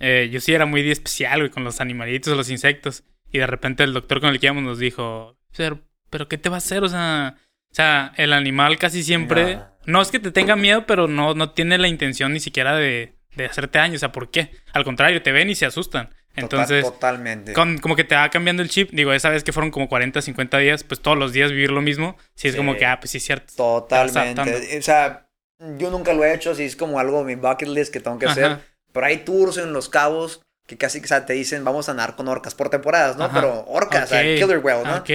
[0.00, 3.04] Eh, yo sí era muy especial, güey, con los animalitos, los insectos.
[3.30, 5.80] Y de repente el doctor con el que íbamos nos dijo, pero,
[6.10, 6.84] pero ¿qué te va a hacer?
[6.84, 7.36] O sea,
[7.70, 9.56] o sea, el animal casi siempre...
[9.56, 9.74] No.
[9.86, 13.16] No, es que te tenga miedo, pero no, no tiene la intención ni siquiera de,
[13.36, 13.96] de hacerte daño.
[13.96, 14.50] O sea, ¿por qué?
[14.72, 16.06] Al contrario, te ven y se asustan.
[16.06, 17.52] Total- Entonces, totalmente.
[17.52, 18.90] con- como que te va cambiando el chip.
[18.92, 21.82] Digo, esa vez que fueron como 40, 50 días, pues todos los días vivir lo
[21.82, 22.16] mismo.
[22.34, 22.56] Sí, es Sí.
[22.58, 23.52] como que, ah, pues sí es cierto.
[23.56, 24.78] Totalmente.
[24.78, 25.28] O sea,
[25.76, 28.26] yo nunca lo he hecho, así es como algo mi bucket list que tengo que
[28.26, 28.44] hacer.
[28.44, 28.60] Ajá.
[28.94, 32.16] Pero hay tours en Los Cabos que casi o sea, te dicen vamos a nadar
[32.16, 33.24] con orcas por temporadas, ¿no?
[33.24, 33.34] Ajá.
[33.34, 34.38] Pero orcas, o sea, Ok.
[34.38, 34.96] killer whale, ¿no?
[34.96, 35.10] Ok.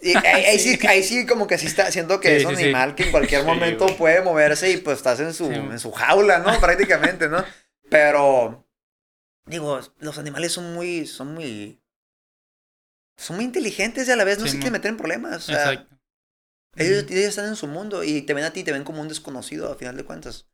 [0.00, 2.52] Y ahí, ahí sí, ahí sí como que sí está, siento que Sí, es un
[2.52, 2.64] sí, sí.
[2.64, 5.54] animal que en cualquier momento puede moverse y pues estás en su, Sí.
[5.54, 6.58] en su jaula, ¿no?
[6.60, 7.44] Prácticamente, ¿no?
[7.90, 8.66] Pero,
[9.46, 11.80] digo, los animales son muy, son muy,
[13.18, 15.48] son muy inteligentes y a la vez no Sí, se quieren meter en problemas.
[15.48, 15.96] O sea, Exacto.
[16.76, 19.08] ellos, ellos están en su mundo y te ven a ti, te ven como un
[19.08, 20.46] desconocido a final de cuentas.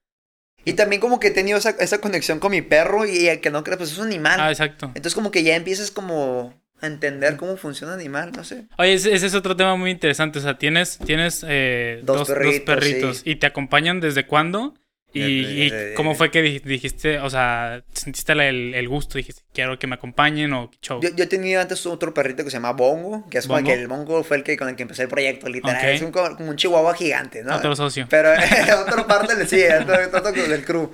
[0.65, 3.51] Y también como que he tenido esa, esa conexión con mi perro y el que
[3.51, 4.41] no cree, pues es un animal.
[4.41, 4.87] Ah, exacto.
[4.89, 8.67] Entonces como que ya empiezas como a entender cómo funciona un animal, no sé.
[8.79, 10.39] Oye, ese, ese es otro tema muy interesante.
[10.39, 13.17] O sea, tienes, tienes eh, Dos dos, perritos, dos perritos.
[13.19, 13.31] sí.
[13.31, 14.75] ¿Y te acompañan desde cuándo?
[15.15, 19.17] ¿Y, y Desde- cómo fue que dij- dijiste, o sea, sentiste el, el gusto?
[19.17, 21.01] Dijiste, quiero que me acompañen o show.
[21.01, 23.69] Yo, yo tenía antes otro perrito que se llama Bongo, que es como ¿Bongo?
[23.73, 25.77] que el Bongo fue el que con el que empecé el proyecto, literal.
[25.77, 25.85] Ok.
[25.85, 27.55] Es un, co- como un chihuahua gigante, ¿no?
[27.57, 28.07] Otro socio.
[28.11, 28.31] Pero
[28.87, 30.91] otra parte del sí, otro, otro del crew.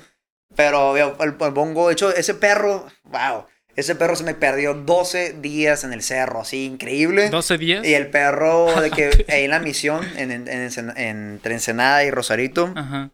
[0.54, 3.46] Pero el, el Bongo, de hecho, ese perro, wow,
[3.76, 7.30] ese perro se me perdió 12 días en el cerro, así, increíble.
[7.30, 7.86] 12 días.
[7.86, 12.10] Y el perro de que ahí en la misión, en, en, en entre Ensenada y
[12.10, 13.10] Rosarito, Ajá.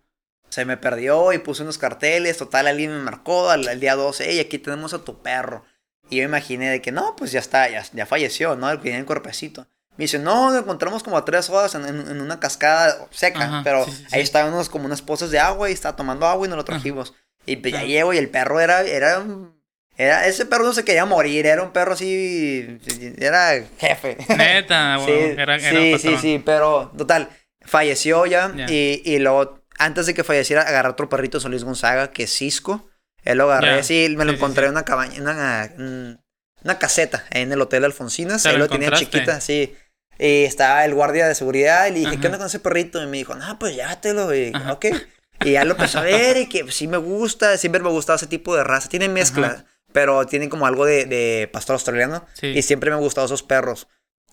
[0.49, 2.37] Se me perdió y puse unos carteles.
[2.39, 5.65] Total, alguien me marcó al, al día 12, hey, aquí tenemos a tu perro.
[6.09, 8.71] Y yo me imaginé de que no, pues ya está, ya, ya falleció, ¿no?
[8.71, 9.67] El que tiene el cuerpecito.
[9.97, 13.45] Me dice, no, lo encontramos como a tres horas en, en- en una cascada seca,
[13.45, 14.17] Ajá, pero sí, sí, sí.
[14.17, 16.65] ahí estaban unos, como unas pozas de agua y estaba tomando agua y nos lo
[16.65, 17.15] trajimos.
[17.47, 17.89] Y pues ya Ajá.
[17.89, 19.25] llego y el perro era, era,
[20.27, 22.79] ese perro no se quería morir, era un perro así,
[23.19, 24.19] era jefe.
[24.37, 27.31] Neta, Sí, era, era sí, sí, sí, pero total,
[27.63, 28.67] falleció ya, Ya.
[28.69, 32.89] Y, y luego, antes de que falleciera, agarré otro perrito, Solís Gonzaga, que es Cisco.
[33.25, 33.81] Él lo agarré Ya.
[33.81, 34.67] así, me lo Sí, encontré sí.
[34.67, 36.21] en una cabaña, en una, en
[36.65, 39.75] una caseta, en el Hotel Alfonsinas, ¿Te ahí lo tenía chiquita, sí.
[40.19, 42.21] Y estaba el guardia de seguridad y le dije, Ajá.
[42.21, 43.03] ¿qué onda con ese perrito?
[43.03, 44.73] Y me dijo, no, pues llévatelo, y Ajá.
[44.73, 44.87] ok.
[45.45, 47.93] Y ya lo empezó a ver y que pues, sí me gusta, siempre me ha
[47.93, 48.89] gustado ese tipo de raza.
[48.89, 49.65] Tiene mezcla, Ajá.
[49.93, 52.25] pero tiene como algo de, de pastor australiano.
[52.41, 53.87] Y siempre me han gustado esos perros.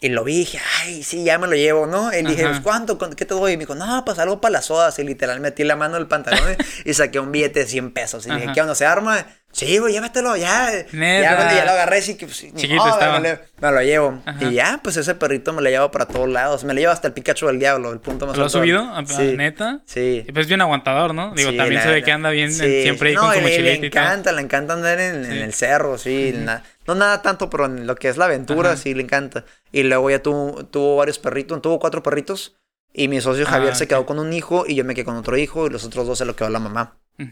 [0.04, 2.14] Y lo vi y dije, ay, sí, ya me lo llevo, ¿no?
[2.14, 2.98] Y dije, pues, ¿cuánto?
[2.98, 3.54] ¿Qué te doy?
[3.54, 5.00] Y me dijo, no, pues algo para las sodas.
[5.00, 8.28] Y literal metí la mano en el pantalón y saqué un billete de 100 pesos.
[8.28, 8.54] Y dije, Ajá.
[8.54, 8.76] ¿qué onda?
[8.76, 9.26] ¿Se arma?
[9.54, 10.68] Sí, güey, llévatelo, ya.
[10.92, 11.22] Neta.
[11.22, 13.20] Ya, cuando ya lo agarré, sí que, pues, Chiquito modo, estaba.
[13.20, 14.22] Me, lo- me lo llevo.
[14.26, 14.44] Ajá.
[14.44, 16.64] Y ya, pues ese perrito me lo llevo para todos lados.
[16.64, 18.82] Me lo llevo hasta el Pikachu del diablo, el punto más ¿Lo has subido?
[18.82, 19.36] ¿A- a- Sí.
[19.38, 19.82] ¿Neta?
[19.86, 20.26] Sí.
[20.28, 21.34] Y Pues bien aguantador, ¿no?
[21.36, 22.82] Digo, Sí, también la- se ve que anda bien sí.
[22.82, 24.02] siempre ahí no, con su le- le, mochilita y todo.
[24.02, 26.34] encanta, le encanta andar en, el cerro, sí.
[26.36, 28.78] na- no nada tanto, pero en lo que es la aventura, Ajá.
[28.82, 29.46] sí, le encanta.
[29.72, 32.56] Y luego ya tuvo, tuvo varios perritos, tuvo cuatro perritos.
[32.92, 35.16] Y mi socio Ah, Javier se quedó con un hijo y yo me quedé con
[35.16, 36.98] otro hijo y los otros dos se lo quedó la mamá.
[37.20, 37.30] Ujú.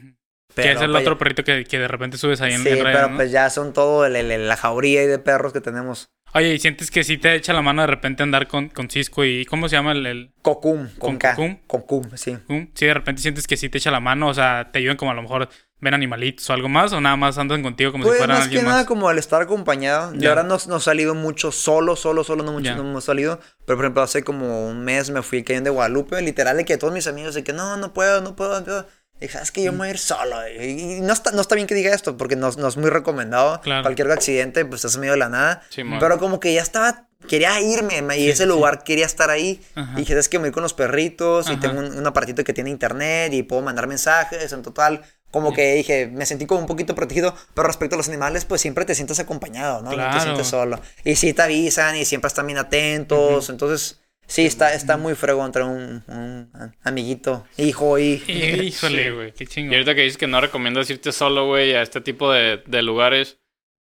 [0.56, 2.70] Pero, que es el pues, otro perrito que, que de repente subes ahí en, Sí,
[2.70, 3.16] en redes, pero ¿no?
[3.16, 6.10] pues ya son todo el- el- el- la jauría de perros que tenemos.
[6.34, 9.26] Oye, ¿y sientes que sí te echa la mano de repente andar con, con Cisco
[9.26, 9.44] y...
[9.46, 10.06] ¿Cómo se llama el...?
[10.06, 11.36] el Cocum, con ¿Con K.
[11.36, 11.58] Cocum?
[11.68, 12.38] Cocum, sí.
[12.74, 15.12] Sí, de repente sientes que sí te echa la mano, o sea, te ayudan como
[15.12, 15.50] a lo mejor
[15.82, 18.48] ven animalitos o algo más, o nada más andan contigo como Pues si fueran más
[18.48, 18.86] que alguien nada más.
[18.86, 20.14] como al estar acompañado.
[20.16, 22.76] La verdad no, no he salido mucho solo, solo, solo, no mucho, Ya.
[22.76, 23.40] no hemos salido.
[23.66, 26.64] Pero por ejemplo, hace como un mes me fui al Cañón de Guadalupe, literal, de
[26.64, 28.88] que todos mis amigos de que no, no puedo, no puedo, no puedo.
[29.22, 30.36] Y dije, sabes que yo me voy a ir solo.
[30.50, 30.64] Y,
[30.98, 33.62] y no, está, no está bien que diga esto, porque no, no es muy recomendado.
[33.62, 33.84] Claro.
[33.84, 35.62] Cualquier accidente, pues estás en medio de la nada.
[35.70, 36.00] Simón.
[36.00, 38.50] pero como que ya estaba, quería irme, y Sí, ese sí.
[38.50, 39.62] lugar quería estar ahí.
[39.76, 39.94] Ajá.
[39.94, 41.60] Y dije, es que me voy con los perritos y Ajá.
[41.62, 45.02] tengo un, un aparatito que tiene internet y puedo mandar mensajes, en total.
[45.30, 48.60] Como que dije, me sentí como un poquito protegido, pero respecto a los animales, pues
[48.60, 49.92] siempre te sientes acompañado, ¿no?
[49.92, 50.18] No Claro.
[50.18, 50.82] te sientes solo.
[51.06, 54.01] Y sí te avisan y siempre están bien atentos, entonces
[54.32, 56.52] sí, está, está muy fregón entre un, un
[56.84, 58.24] amiguito, hijo y...
[58.28, 59.74] Y- Híjole, güey, qué Y chingo.
[59.74, 63.38] ahorita que dices que no recomiendas irte solo, güey, a este tipo de, de lugares,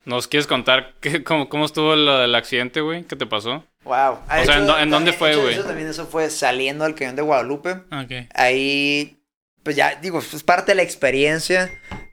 [0.05, 3.03] ¿nos quieres contar qué, cómo, cómo estuvo lo del accidente, güey?
[3.05, 3.65] ¿Qué te pasó?
[3.85, 4.13] Wow.
[4.13, 5.53] O sea, ¿en dó- en dónde fue, güey?
[5.53, 7.71] Eso también eso fue saliendo del cañón de Guadalupe.
[7.91, 8.27] Ok.
[8.33, 9.17] Ahí,
[9.63, 11.69] pues ya, digo, es parte de la experiencia.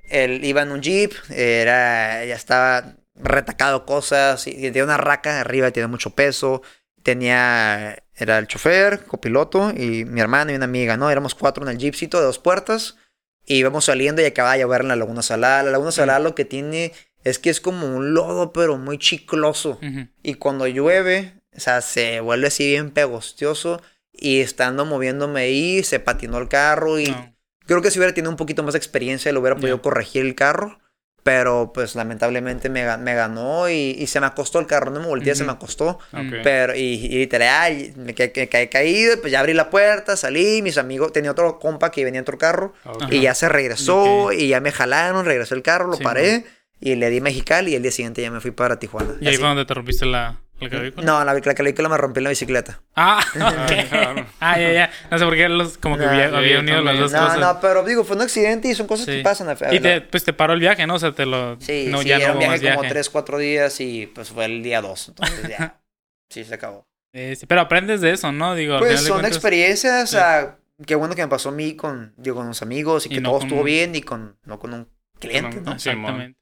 [0.08, 5.70] él iba en un jeep, era, ya estaba retacado cosas, y tenía una raca arriba,
[5.70, 6.62] tenía mucho peso,
[7.04, 11.10] tenía, era el chofer, copiloto, y mi hermana y una amiga, ¿no?
[11.10, 12.96] Éramos cuatro en el jeepcito de dos puertas,
[13.44, 15.62] y íbamos saliendo y acababa de llover en la Laguna Salada.
[15.62, 16.92] La Laguna Salada lo que tiene
[17.24, 19.78] es que es como un lodo, pero muy chicloso.
[20.22, 23.82] Y cuando llueve, o sea, se vuelve así bien pegostioso.
[24.12, 26.98] Y estando moviéndome ahí, se patinó el carro.
[27.00, 27.34] Y No.
[27.66, 30.34] creo que si hubiera tenido un poquito más de experiencia, lo hubiera podido corregir el
[30.34, 30.78] carro.
[31.22, 34.90] Pero pues lamentablemente me, ga- me ganó y, y se me acostó el carro.
[34.90, 35.98] No me volteé, se me acostó.
[36.12, 36.40] Ok.
[36.42, 39.20] Pero, y, y literal, ay, me caí caído.
[39.20, 40.62] Pues ya abrí la puerta, salí.
[40.62, 42.72] Mis amigos, tenía otro compa que venía en otro carro.
[43.10, 46.44] Y ya se regresó y ya me jalaron, regresó el carro, lo Sí, paré.
[46.80, 49.14] Y le di Mexicali y el día siguiente ya me fui para Tijuana.
[49.20, 49.38] Y ahí Así.
[49.40, 51.04] fue donde te rompiste la, la clavícula.
[51.06, 52.82] No, la, la clavícula me rompí en la bicicleta.
[52.96, 53.20] Ah,
[54.40, 54.90] ah, ya, ya.
[55.10, 57.18] No sé por qué los, como que No, había, sí, había unido las dos No,
[57.20, 57.38] cosas.
[57.40, 59.12] no, pero digo, fue un accidente y son cosas Sí.
[59.18, 59.48] que pasan.
[59.48, 60.94] a- a- Y te, pues te paró el viaje, ¿no?
[60.94, 61.60] O sea, te lo...
[61.60, 62.88] Sí, no, sí, ya era no un viaje como viaje.
[62.88, 65.08] tres, cuatro días y pues fue el día dos.
[65.08, 65.80] Entonces ya,
[66.30, 66.86] sí, se acabó.
[67.12, 68.54] Este, pero aprendes de eso, ¿no?
[68.54, 70.16] Digo, Pues son cuentas- experiencias, sí.
[70.16, 73.08] o sea, qué bueno que me pasó a mí con, digo, con unos amigos y
[73.10, 74.88] Y que no todo con estuvo un- bien y con, no con un
[75.18, 75.72] cliente, ¿no?
[75.72, 76.38] Exactamente.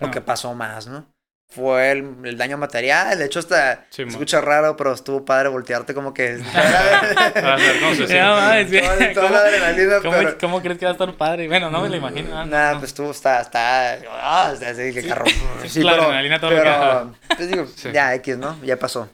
[0.00, 1.12] Lo que pasó más, ¿no?
[1.50, 5.48] Fue el, el daño material, de hecho hasta Sí, se escucha raro, pero estuvo padre
[5.48, 6.38] voltearte como que...
[7.80, 8.14] Cómo se siente.
[8.14, 9.14] Ya, mames, Toda- bien.
[9.14, 11.48] toda la adrenalina, ¿Cómo, pero- cómo crees que va a estar padre?
[11.48, 12.36] Bueno, no me lo imagino.
[12.38, 12.78] ah, Nada, no.
[12.80, 15.24] pues estuvo, está, está, ah, está así que carro.
[15.66, 17.90] Sí, la pero, adrenalina todo lo que pero, pues digo, Sí.
[17.92, 18.58] ya X, ¿no?
[18.62, 19.08] Ya pasó.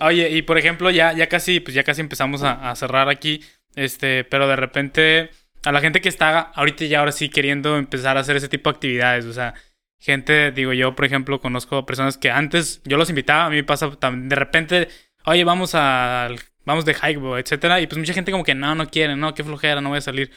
[0.00, 3.44] Oye, y por ejemplo, ya, ya casi, pues ya casi empezamos a, a cerrar aquí.
[3.74, 5.30] Este, pero de repente,
[5.64, 8.70] a la gente que está ahorita ya ahora sí queriendo empezar a hacer ese tipo
[8.70, 9.54] de actividades, o sea,
[9.98, 13.64] gente, digo yo, por ejemplo, conozco personas que antes yo los invitaba, a mí me
[13.64, 14.88] pasa de repente,
[15.24, 16.28] oye, vamos a,
[16.64, 19.44] vamos de hike, etcétera, y pues mucha gente como que no, no quiere, no, qué
[19.44, 20.30] flojera, no voy a salir.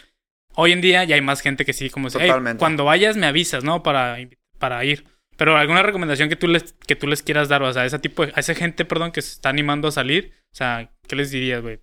[0.56, 3.28] Hoy en día ya hay más gente que sí, como si, "Hey, cuando vayas me
[3.28, 3.84] avisas, ¿no?
[3.84, 4.18] Para,
[4.58, 5.06] para ir.
[5.38, 8.00] Pero alguna recomendación que tú les, que tú les quieras dar, o sea, a ese
[8.00, 11.16] tipo de, a esa gente, perdón, que se está animando a salir, o sea, ¿qué
[11.16, 11.80] les dirías, güey?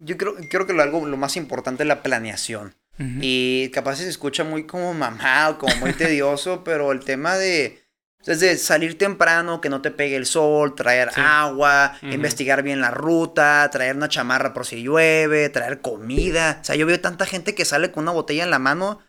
[0.00, 2.74] Yo creo, creo que lo, algo, lo más importante es la planeación.
[2.98, 7.82] Y capaz se escucha muy como mamado, como muy tedioso, pero el tema de,
[8.24, 11.20] desde salir temprano, que no te pegue el sol, traer Sí.
[11.24, 16.58] agua, investigar bien la ruta, traer una chamarra por si llueve, traer comida.
[16.60, 19.00] O sea, yo veo tanta gente que sale con una botella en la mano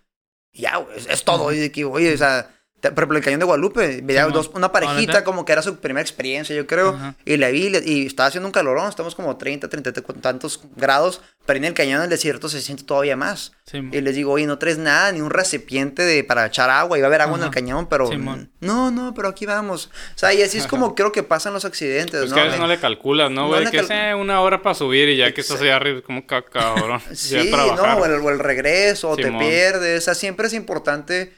[0.52, 1.52] y ya, es, es todo.
[1.54, 2.50] Y de que, oye, o sea,
[2.92, 5.78] por ejemplo, el cañón de Guadalupe, veía dos, una ¿Ah, parejita como que era su
[5.78, 6.90] primera experiencia, yo creo.
[6.90, 7.16] Ajá.
[7.26, 11.22] Y la vi y estaba haciendo un calorón, estamos como 30, 30 y tantos grados,
[11.46, 13.54] pero en el cañón del desierto se siente todavía más.
[13.66, 16.98] Sí, Y les digo, oye, no traes nada, ni un recipiente de, para echar agua.
[16.98, 18.10] Iba a haber agua en el cañón, pero.
[18.60, 19.90] No, no, pero aquí vamos.
[20.16, 22.36] O sea, y así es como creo que pasan los accidentes, Pues ¿no?
[22.36, 23.66] que a veces no le calculas, ¿no, güey?
[23.70, 26.44] que es eh, una hora para subir y ya que estás allá arriba, como ca-
[26.44, 27.02] cabrón.
[27.14, 30.04] Sí, no, o el, o el regreso, o te pierdes.
[30.04, 31.34] O sea, siempre es importante.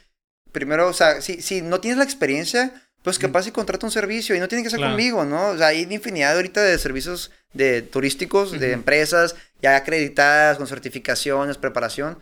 [0.52, 2.72] Primero, o sea, si, si no tienes la experiencia,
[3.02, 4.34] pues capaz y contrata un servicio.
[4.34, 4.92] Y no tiene que ser Claro.
[4.94, 5.48] conmigo, ¿no?
[5.50, 11.56] O sea, hay infinidad ahorita de servicios de turísticos, de empresas ya acreditadas, con certificaciones,
[11.58, 12.18] preparación.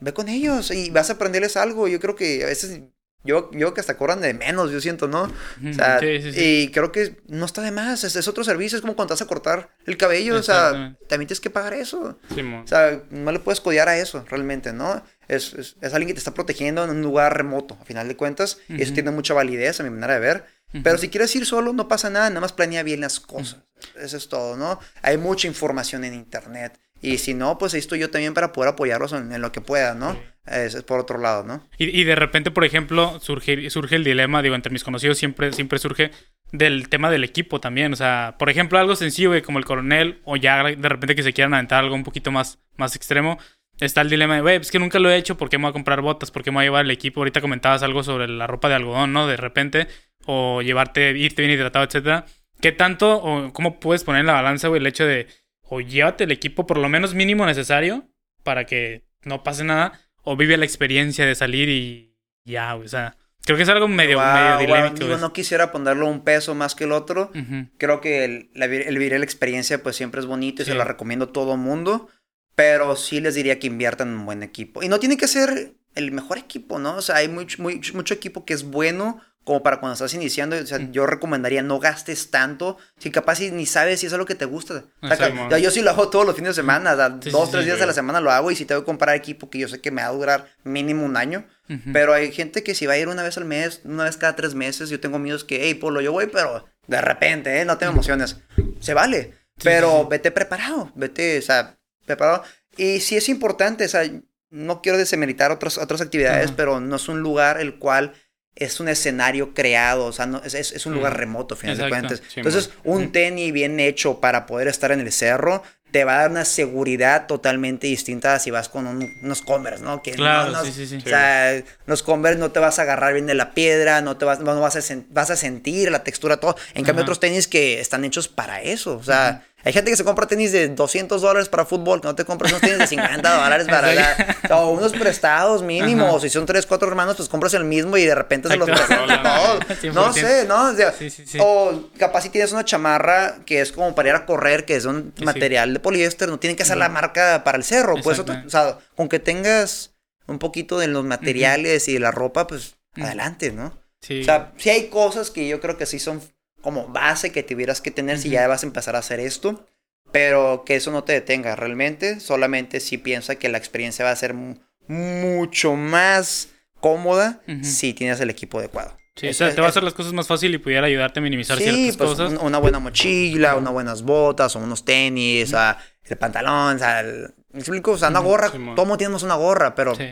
[0.00, 1.88] Ve con ellos y vas a aprenderles algo.
[1.88, 2.80] Yo creo que a veces.
[3.26, 5.22] Yo, yo que hasta cobran de menos, yo siento, ¿no?
[5.22, 6.40] O sea, sí, sí, sí.
[6.44, 8.04] y creo que no está de más.
[8.04, 10.36] Es, es otro servicio, es como cuando vas a cortar el cabello.
[10.36, 12.18] O sea, también tienes que pagar eso.
[12.30, 15.02] O sea, no le puedes codear a eso, realmente, ¿no?
[15.28, 18.16] Es, es, es alguien que te está protegiendo en un lugar remoto, a final de
[18.16, 18.58] cuentas.
[18.68, 20.44] Y eso tiene mucha validez, a mi manera de ver.
[20.82, 23.62] Pero si quieres ir solo, no pasa nada, nada más planea bien las cosas.
[23.96, 24.80] Eso es todo, ¿no?
[25.02, 26.78] Hay mucha información en internet.
[27.00, 29.60] Y si no, pues ahí estoy yo también para poder apoyarlos en, en lo que
[29.60, 30.18] pueda, ¿no?
[30.46, 31.68] Es, es por otro lado, ¿no?
[31.76, 35.52] Y, y de repente, por ejemplo, surge, surge el dilema, digo, entre mis conocidos siempre,
[35.52, 36.10] siempre surge
[36.50, 37.92] del tema del equipo también.
[37.92, 41.32] O sea, por ejemplo, algo sencillo, como el coronel, o ya de repente que se
[41.32, 43.38] quieran aventar algo un poquito más, más extremo,
[43.80, 45.70] está el dilema de, güey, es que nunca lo he hecho, ¿por qué me voy
[45.70, 46.30] a comprar botas?
[46.30, 47.20] ¿Por qué me voy a llevar el equipo?
[47.20, 49.26] Ahorita comentabas algo sobre la ropa de algodón, ¿no?
[49.26, 49.88] De repente,
[50.26, 52.24] o llevarte, irte bien hidratado, etcétera.
[52.60, 55.26] ¿Qué tanto, o cómo puedes poner en la balanza, güey, el hecho de,
[55.62, 58.08] o llévate el equipo por lo menos mínimo necesario
[58.42, 62.88] para que no pase nada, o vive la experiencia de salir y ya, güey, o
[62.88, 65.06] sea, creo que es algo medio, Wow, medio wow, dilémico.
[65.06, 65.18] güey.
[65.20, 67.30] no quisiera ponerlo un peso más que el otro.
[67.34, 67.68] Ujú.
[67.78, 70.70] Creo que el, la el vivir la experiencia pues siempre es bonito y Sí.
[70.72, 72.08] se la recomiendo a todo mundo,
[72.54, 74.82] pero sí les diría que inviertan en un buen equipo.
[74.82, 76.96] Y no tiene que ser el mejor equipo, ¿no?
[76.96, 80.56] O sea, hay mucho, muy- mucho equipo que es bueno como para cuando estás iniciando.
[80.56, 80.92] O sea, Mm.
[80.92, 84.84] yo recomendaría no gastes tanto si capaz ni sabes si es lo que te gusta.
[85.02, 87.30] O sea, yo sí lo hago todos los fines de semana, o sea, Sí, sí,
[87.30, 89.50] dos, sí, tres días a la semana lo hago y si tengo que comprar equipo
[89.50, 91.46] que yo sé que me va a durar mínimo un año.
[91.92, 94.34] Pero hay gente que si va a ir una vez al mes, una vez cada
[94.34, 97.64] tres meses, yo tengo amigos que, hey, Polo, yo voy, pero de repente, ¿eh?
[97.66, 98.38] No tengo emociones.
[98.80, 99.34] Se vale.
[99.62, 102.42] Pero vete preparado, vete, o sea, preparado.
[102.76, 104.02] Y sí es importante, o sea,
[104.50, 108.12] no quiero desemeritar otras, otras actividades, pero no es un lugar el cual
[108.56, 111.84] es un escenario creado, o sea, no, es, es- un lugar remoto, a final de
[111.84, 112.08] Exacto.
[112.08, 112.22] cuentas.
[112.32, 116.18] Sí, Entonces, un tenis bien hecho para poder estar en el cerro te va a
[116.22, 120.02] dar una seguridad totalmente distinta si vas con un- unos Converse, ¿no?
[120.02, 120.96] Que Claro, no, no- sí, sí, sí.
[121.04, 124.24] O sea, los Converse no te vas a agarrar bien de la piedra, no te
[124.24, 126.56] vas, no vas, a, sen- vas a sentir la textura, todo.
[126.74, 128.96] En cambio, otros tenis que están hechos para eso.
[128.96, 132.14] O sea, hay gente que se compra tenis de 200 dólares para fútbol, que no
[132.14, 136.22] te compras unos tenis de 50 dólares para ¿En la- o unos prestados mínimos.
[136.22, 138.88] Si son 3, 4 hermanos, pues compras el mismo y de repente se los prestas
[139.22, 139.60] todos.
[139.82, 139.92] 100%.
[139.92, 140.70] No sé, ¿no?
[140.70, 141.38] O, sea, Sí, sí, sí.
[141.40, 144.84] o capaz si tienes una chamarra que es como para ir a correr, que es
[144.84, 147.94] un material de poliéster, no tiene que ser la marca para el cerro.
[148.02, 149.92] Pues, o sea, con que tengas
[150.26, 153.06] un poquito de los materiales y de la ropa, pues Ujú.
[153.06, 153.76] adelante, ¿no?
[154.00, 154.20] Sí.
[154.20, 156.20] O sea, sí hay cosas que yo creo que sí son
[156.64, 159.66] como base que tuvieras que tener si ya vas a empezar a hacer esto,
[160.10, 164.16] pero que eso no te detenga realmente, solamente si piensa que la experiencia va a
[164.16, 164.56] ser mu-
[164.88, 166.48] mucho más
[166.80, 168.96] cómoda si tienes el equipo adecuado.
[169.16, 170.86] Sí, o Es- sea, es- te va a hacer las cosas más fácil y pudiera
[170.86, 172.32] ayudarte a minimizar Sí, ciertas pues cosas.
[172.32, 176.78] un- una buena mochila, unas buenas botas, o unos tenis, o sea, el pantalón, o
[176.78, 177.92] sea, el, ¿me explico?
[177.92, 178.74] O sea, una gorra, Simón.
[178.74, 179.94] todo mundo tenemos una gorra, pero...
[179.94, 180.04] Sí.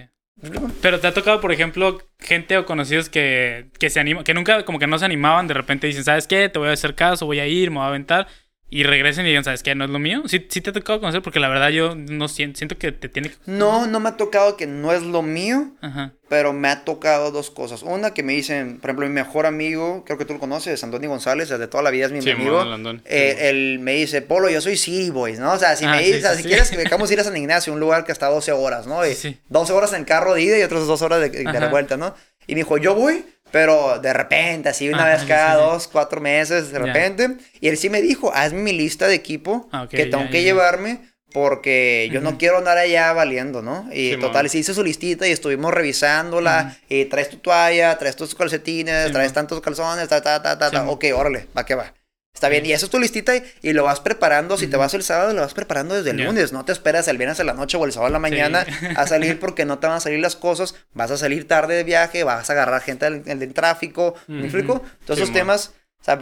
[0.81, 4.65] Pero te ha tocado, por ejemplo, gente o conocidos que, que se animan, que nunca,
[4.65, 6.49] como que no se animaban, de repente dicen, ¿sabes qué?
[6.49, 8.27] Te voy a hacer caso, voy a ir, me voy a aventar.
[8.75, 9.75] Y regresen y digan, ¿sabes qué?
[9.75, 10.23] No es lo mío.
[10.27, 13.11] Sí, sí te ha tocado conocer, porque la verdad yo no siento, siento que te
[13.11, 13.35] tiene que.
[13.45, 16.15] No, no me ha tocado que no es lo mío, Ajá.
[16.31, 17.83] pero me ha tocado dos cosas.
[17.83, 21.11] Una que me dicen, por ejemplo, mi mejor amigo, creo que tú lo conoces, Antonio
[21.11, 22.63] González, desde toda la vida es mi Sí, amigo.
[23.05, 25.53] Eh, Sí, él me dice, Polo, yo soy City Boys, ¿no?
[25.53, 27.37] O sea, si Ah, me o sea, sí, si quieres que dejamos ir a San
[27.37, 29.05] Ignacio, un lugar que está a 12 horas, ¿no?
[29.07, 29.39] Y Sí, sí.
[29.51, 31.69] 12 horas en carro de ida y otras dos horas de, de Ajá.
[31.69, 32.15] vuelta, ¿no?
[32.47, 35.61] Y me dijo, yo voy, pero de repente, así una Ajá, vez sí, cada sí,
[35.63, 35.69] sí.
[35.71, 37.37] dos, cuatro meses, de repente.
[37.61, 40.31] Y él sí me dijo, hazme mi lista de equipo Ah, ok, que tengo ya,
[40.31, 40.45] que ya.
[40.45, 41.01] llevarme
[41.33, 42.39] porque yo no Ujú.
[42.39, 43.89] quiero andar allá valiendo, ¿no?
[43.93, 44.21] Y Simón.
[44.21, 46.77] total, se hizo su listita y estuvimos revisándola.
[46.89, 50.89] Y traes tu toalla, traes tus calcetines, traes tantos calzones, ta, ta, ta, ta, ta.
[50.89, 51.95] Ok, órale, va que va.
[52.35, 54.57] Está bien, y eso es tu listita y, y lo vas preparando.
[54.57, 56.53] Si te vas el sábado, lo vas preparando desde el lunes.
[56.53, 58.67] No te esperas el viernes en la noche o el sábado en la mañana
[58.97, 60.75] a salir porque no te van a salir las cosas.
[60.95, 64.15] Vas a salir tarde de viaje, vas a agarrar gente en el, el tráfico.
[64.27, 64.83] ¿Me explico?
[65.05, 66.19] Todos esos temas, o sea,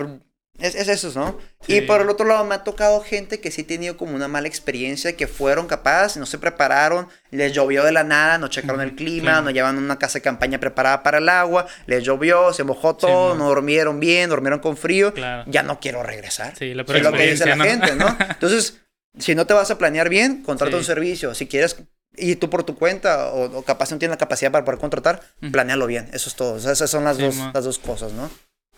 [0.61, 1.38] es, es eso, ¿no?
[1.66, 1.76] Sí.
[1.76, 4.28] Y por el otro lado, me ha tocado gente que sí ha tenido como una
[4.28, 8.80] mala experiencia, que fueron capaces, no se prepararon, les llovió de la nada, no checaron
[8.80, 12.64] el clima, no llevan una casa de campaña preparada para el agua, les llovió, se
[12.64, 15.44] mojó todo, Sí, no durmieron bien, durmieron con frío, Claro.
[15.46, 16.54] ya no quiero regresar.
[16.56, 18.06] Sí, la Es lo que dice la gente, ¿no?
[18.30, 18.80] Entonces,
[19.18, 21.34] si no te vas a planear bien, contrata un servicio.
[21.34, 21.76] Si quieres
[22.16, 25.20] y tú por tu cuenta o, o capaz no tienes la capacidad para poder contratar,
[25.52, 26.08] planealo bien.
[26.12, 26.54] Eso es todo.
[26.54, 28.28] O sea, esas son las, Sí, dos, las dos cosas, ¿no?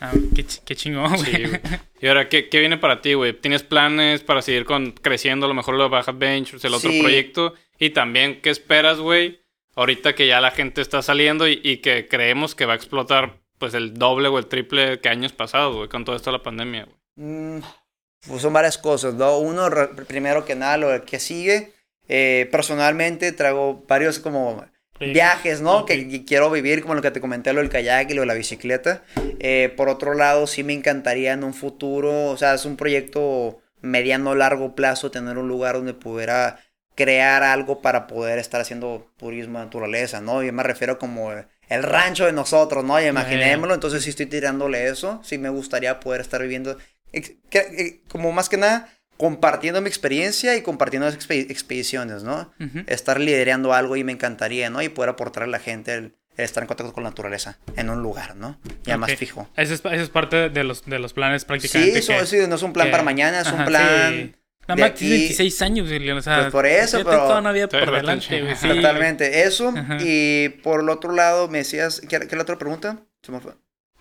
[0.04, 1.46] Ah, qué, ch- qué chingón, güey.
[1.46, 1.52] Sí.
[2.00, 3.32] Y ahora, ¿qué, qué viene para ti, güey?
[3.34, 6.90] ¿Tienes planes para seguir con, creciendo a lo mejor lo de Baja Ventures, el otro
[6.90, 7.00] Sí.
[7.00, 7.54] proyecto?
[7.78, 9.40] Y también, ¿qué esperas, güey?
[9.76, 13.40] Ahorita que ya la gente está saliendo y, y que creemos que va a explotar
[13.58, 16.42] pues el doble o el triple que años pasados, güey, con todo esto de la
[16.42, 16.96] pandemia, güey.
[17.14, 17.62] Mm,
[18.26, 19.38] pues son varias cosas, ¿no?
[19.38, 19.68] Uno,
[20.08, 21.72] primero que nada, lo que sigue.
[22.08, 24.66] eh, personalmente traigo varios como
[25.12, 25.84] viajes, ¿no?
[25.84, 28.34] Que, quiero vivir, como lo que te comenté, lo del kayak y lo de la
[28.34, 29.02] bicicleta.
[29.38, 33.60] Eh, por otro lado, sí me encantaría en un futuro, o sea, es un proyecto
[33.80, 36.60] mediano largo plazo, tener un lugar donde pudiera
[36.94, 40.42] crear algo para poder estar haciendo turismo de naturaleza, ¿no?
[40.42, 43.00] Yo me refiero como el rancho de nosotros, ¿no?
[43.00, 46.76] Y imaginémoslo, entonces sí estoy tirándole eso, sí me gustaría poder estar viviendo,
[47.12, 48.88] eh, como más que nada,
[49.22, 52.52] compartiendo mi experiencia y compartiendo las expe- expediciones, ¿no?
[52.88, 54.82] Estar liderando algo y me encantaría, ¿no?
[54.82, 57.88] Y poder aportar a la gente el, el estar en contacto con la naturaleza en
[57.88, 58.58] un lugar, ¿no?
[58.82, 59.48] Ya más fijo.
[59.56, 61.98] Eso es, eso es parte de los, de los planes Sí, prácticamente.
[62.00, 64.12] eso, que- sí, no es un plan que- para mañana, es un plan.
[64.12, 64.34] sí.
[64.68, 66.40] Nada de más aquí- 26 años, güey, o sea.
[66.40, 68.56] Pues por eso, yo tengo pero- toda una vida Te por delante, güey.
[68.56, 68.68] sí.
[68.68, 69.42] Totalmente.
[69.44, 69.72] Eso.
[69.76, 69.98] Ajá.
[70.00, 72.00] Y por el otro lado, me decías.
[72.00, 72.98] ¿Qué, qué es la otra pregunta?
[73.22, 73.52] Se me fue.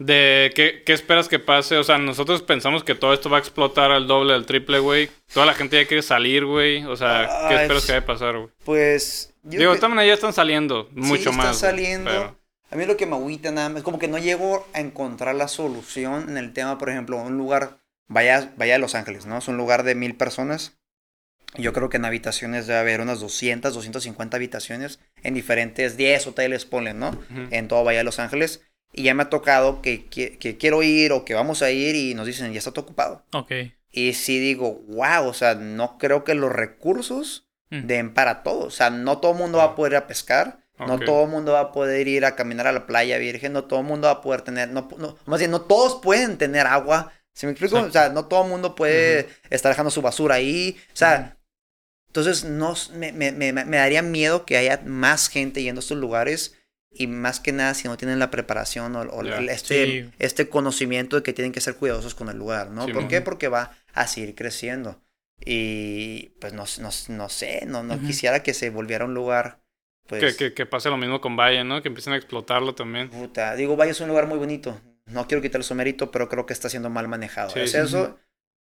[0.06, 3.40] De qué, qué esperas que pase, o sea, nosotros pensamos que todo esto va a
[3.40, 5.10] explotar al doble, al triple, güey.
[5.34, 6.86] Toda la gente ya quiere salir, güey.
[6.86, 8.50] O sea, ¿qué Ay, esperas que vaya a pasar, güey?
[8.66, 9.34] Pues.
[9.44, 11.56] yo Digo, que- maneras ya están saliendo mucho sí, más.
[11.56, 12.10] Está güey, saliendo.
[12.12, 12.38] pero-
[12.72, 15.36] A mí lo que me agüita nada más es como que no llego a encontrar
[15.36, 17.78] la solución en el tema, por ejemplo, un lugar,
[18.08, 19.38] vaya, vaya a Los Ángeles, ¿no?
[19.40, 20.78] Es un lugar de mil personas.
[21.58, 26.66] Yo creo que en habitaciones debe haber unas 200, 250 habitaciones en diferentes 10 hoteles,
[26.66, 27.10] ponle, ¿no?
[27.10, 27.48] Ujú.
[27.52, 28.62] En todo Bahía de Los Ángeles.
[28.94, 31.96] Y ya me ha tocado que, que, que quiero ir o que vamos a ir
[31.96, 33.26] y nos dicen, ya está todo ocupado.
[33.34, 33.52] Ok.
[33.92, 37.88] Y sí digo, wow, o sea, no creo que los recursos Mm.
[37.88, 38.66] den para todo.
[38.66, 40.60] O sea, no todo el mundo va a poder ir a pescar.
[40.78, 43.54] No todo el mundo va a poder ir a caminar a la playa virgen.
[43.54, 44.68] No todo el mundo va a poder tener.
[44.72, 47.14] No, no, más bien, no todos pueden tener agua.
[47.34, 47.78] ¿Se me explico?
[47.80, 47.86] Sí.
[47.86, 50.76] O sea, no todo el mundo puede estar dejando su basura ahí.
[50.92, 51.38] O sea,
[52.08, 55.98] Entonces, no, me, me, me, me daría miedo que haya más gente yendo a estos
[55.98, 56.56] lugares
[56.94, 60.10] y más que nada si no tienen la preparación o, este, Sí.
[60.20, 62.86] este conocimiento de que tienen que ser cuidadosos con el lugar, ¿no?
[62.86, 63.22] Sí, ¿Por qué?
[63.22, 65.02] Porque va a seguir creciendo.
[65.44, 69.60] Y pues no, no, no sé, no, no quisiera que se volviera un lugar,
[70.08, 70.22] pues...
[70.36, 71.82] Que, que, que pase lo mismo con Valle, ¿no?
[71.82, 73.10] Que empiecen a explotarlo también.
[73.10, 74.80] Puta, digo, Valle es un lugar muy bonito.
[75.08, 77.50] No quiero quitarle su mérito, pero creo que está siendo mal manejado.
[77.50, 78.20] Sí, es sí, eso.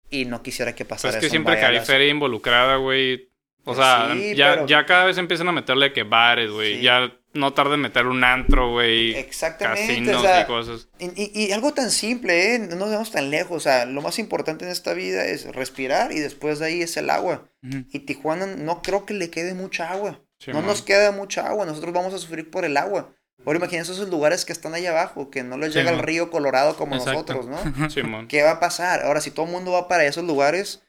[0.08, 1.86] Y no quisiera que Pues pasara es que eso en siempre que hay Vallas.
[1.86, 3.28] feria involucrada, güey.
[3.64, 6.76] O Pues sea, sí, ya, pero- ya cada vez empiezan a meterle que bares, güey.
[6.76, 6.82] Sí.
[6.82, 9.14] Ya no tarda en meter un antro, güey.
[9.14, 9.86] Exactamente.
[9.86, 10.88] Casinos o sea, y cosas.
[10.98, 12.58] Y, y- y algo tan simple, ¿eh?
[12.58, 13.56] No nos vemos tan lejos.
[13.56, 16.96] O sea, lo más importante en esta vida es respirar y después de ahí es
[16.96, 17.48] el agua.
[17.62, 20.20] Y Tijuana no creo que le quede mucha agua.
[20.38, 20.66] Sí, no man.
[20.66, 21.64] nos queda mucha agua.
[21.66, 23.14] Nosotros vamos a sufrir por el agua.
[23.46, 26.30] Ahora imagínense esos lugares que están allá abajo, que no les Sí, llega el río
[26.30, 27.34] Colorado como Exacto.
[27.34, 27.90] nosotros, ¿no?
[27.90, 28.28] Simón.
[28.28, 29.02] ¿Qué va a pasar?
[29.04, 30.82] Ahora, si todo el mundo va para esos lugares,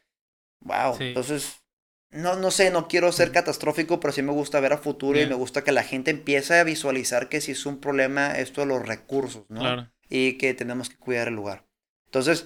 [0.62, 0.96] wow.
[0.98, 1.06] Sí.
[1.06, 1.63] Entonces,
[2.14, 5.26] no, no sé, no quiero ser catastrófico, pero sí me gusta ver a futuro y
[5.26, 8.68] me gusta que la gente empiece a visualizar que si es un problema esto de
[8.68, 9.62] los recursos, ¿no?
[9.62, 9.90] Claro.
[10.10, 11.66] Y que tenemos que cuidar el lugar.
[12.06, 12.46] Entonces,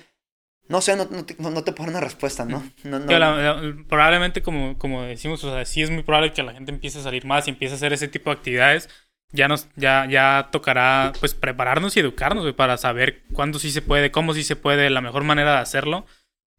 [0.69, 2.63] no sé, no, no te, no- no te dar una respuesta, ¿no?
[2.83, 6.43] no, no la- la- probablemente, como, como decimos, o sea, sí es muy probable que
[6.43, 8.89] la gente empiece a salir más y empiece a hacer ese tipo de actividades.
[9.33, 13.81] Ya nos, ya, ya tocará pues prepararnos y educarnos güey, para saber cuándo sí se
[13.81, 16.05] puede, cómo sí se puede, la mejor manera de hacerlo.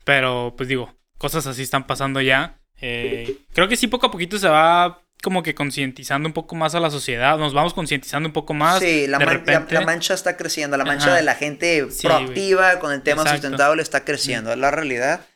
[0.05, 2.61] Pero, pues digo, cosas así están pasando ya.
[2.81, 6.75] Eh, creo que sí, poco a poquito se va como que concientizando un poco más
[6.77, 7.39] a la sociedad.
[7.39, 8.79] Nos vamos concientizando un poco más.
[8.81, 11.17] Sí, la, man- repente- la mancha está creciendo, la mancha Ajá.
[11.17, 13.43] de la gente Sí, proactiva con el tema Exacto.
[13.43, 15.27] sustentable está creciendo, es la realidad.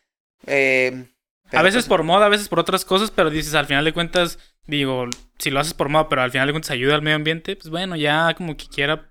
[0.46, 1.04] Eh,
[1.52, 3.92] a veces pues, por moda, a veces por otras cosas, pero dices, al final de
[3.92, 5.06] cuentas, digo,
[5.38, 7.68] si lo haces por moda, pero al final de cuentas ayuda al medio ambiente, pues
[7.68, 9.10] bueno, ya como que quiera,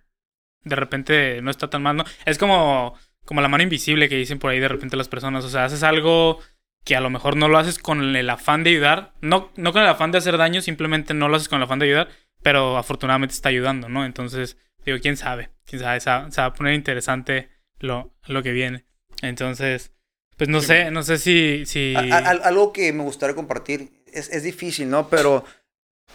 [0.64, 2.06] de repente no está tan mal, ¿no?
[2.26, 5.50] Es como, como la mano invisible que dicen por ahí de repente las personas, o
[5.50, 6.40] sea, haces algo
[6.84, 9.82] que a lo mejor no lo haces con el afán de ayudar, no, no con
[9.84, 12.10] el afán de hacer daño, simplemente no lo haces con el afán de ayudar,
[12.42, 14.04] pero afortunadamente está ayudando, ¿no?
[14.06, 18.86] Entonces, digo, quién sabe, quién sabe, se va, a poner interesante lo, lo que viene.
[19.22, 19.92] Entonces,
[20.38, 21.66] pues no sé, no sé si...
[21.68, 21.94] si...
[21.96, 25.08] a- a- al- algo que me gustaría compartir, es, es difícil, ¿no?
[25.08, 25.46] Pero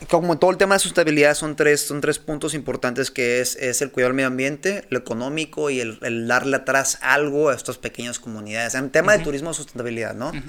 [0.09, 3.81] como todo el tema de sustentabilidad son tres, son tres puntos importantes que es, es
[3.83, 7.79] el cuidado del medio ambiente, lo económico y el, el darle atrás algo a estas
[7.79, 8.75] pequeñas comunidades.
[8.75, 9.25] En tema de Ujú.
[9.25, 10.29] turismo sustentabilidad, ¿no?
[10.29, 10.41] Ujú.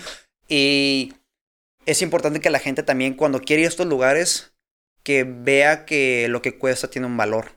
[0.50, 1.14] Y
[1.86, 4.54] es importante que la gente también cuando quiere ir a estos lugares,
[5.04, 7.52] que vea que lo que cuesta tiene un valor.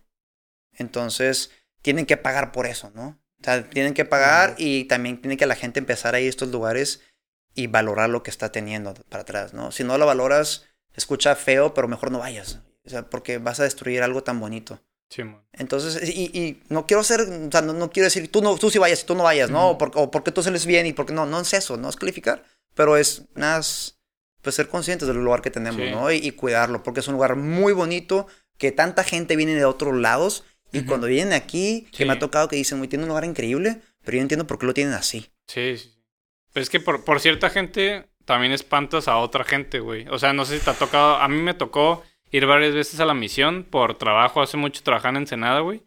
[0.72, 1.50] Entonces,
[1.82, 3.20] tienen que pagar por eso, ¿no?
[3.40, 6.30] O sea, tienen que pagar y también tiene que la gente empezar a ir a
[6.30, 7.00] estos lugares
[7.54, 9.72] y valorar lo que está teniendo para atrás, ¿no?
[9.72, 10.66] Si no lo valoras,
[11.00, 12.60] escucha feo, pero mejor no vayas.
[12.84, 14.80] O sea, porque vas a destruir algo tan bonito.
[15.10, 15.42] Simón.
[15.52, 18.70] Entonces, y, y no quiero ser, o sea, no, no quiero decir, tú, no, tú
[18.70, 19.70] sí vayas y tú no vayas, ¿no?
[19.70, 21.96] O, por- o porque tú sales bien y porque no, no es eso, no es
[21.96, 22.44] calificar,
[22.74, 23.98] pero es más,
[24.40, 25.90] pues ser conscientes del lugar que tenemos, Sí.
[25.90, 26.12] ¿no?
[26.12, 29.94] Y, y cuidarlo, porque es un lugar muy bonito, que tanta gente viene de otros
[29.96, 30.86] lados y Ujú.
[30.86, 32.04] cuando vienen aquí, que Sí.
[32.04, 34.58] me ha tocado que dicen, muy tiene un lugar increíble, pero yo no entiendo por
[34.60, 35.22] qué lo tienen así.
[35.48, 35.90] Sí, sí.
[35.90, 36.04] sí.
[36.52, 40.06] Pero es que por, por cierta gente también espantas a otra gente, güey.
[40.08, 41.16] O sea, no sé si te ha tocado.
[41.16, 44.40] A mí me tocó ir varias veces a la misión por trabajo.
[44.42, 45.82] Hace mucho trabajando en Ensenada, güey.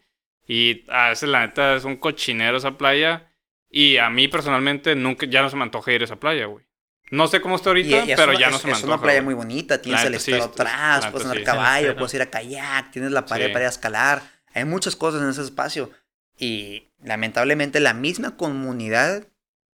[0.46, 3.30] Y a veces, la neta, es un cochinero esa playa.
[3.70, 6.64] Y a mí personalmente nunca, ya no se me antoja ir a esa playa, güey.
[7.10, 8.72] No sé cómo está ahorita, Y- y es pero una- ya no es- se me
[8.72, 8.94] Es antoja.
[8.94, 9.34] una playa güey.
[9.36, 11.44] muy bonita, tienes La el sí, estero está- atrás, puedes andar sí.
[11.44, 13.52] caballo, puedes ir a kayak, tienes la pared Sí.
[13.52, 14.22] para ir a escalar.
[14.54, 15.90] Hay muchas cosas en ese espacio.
[16.38, 19.26] Y lamentablemente la misma comunidad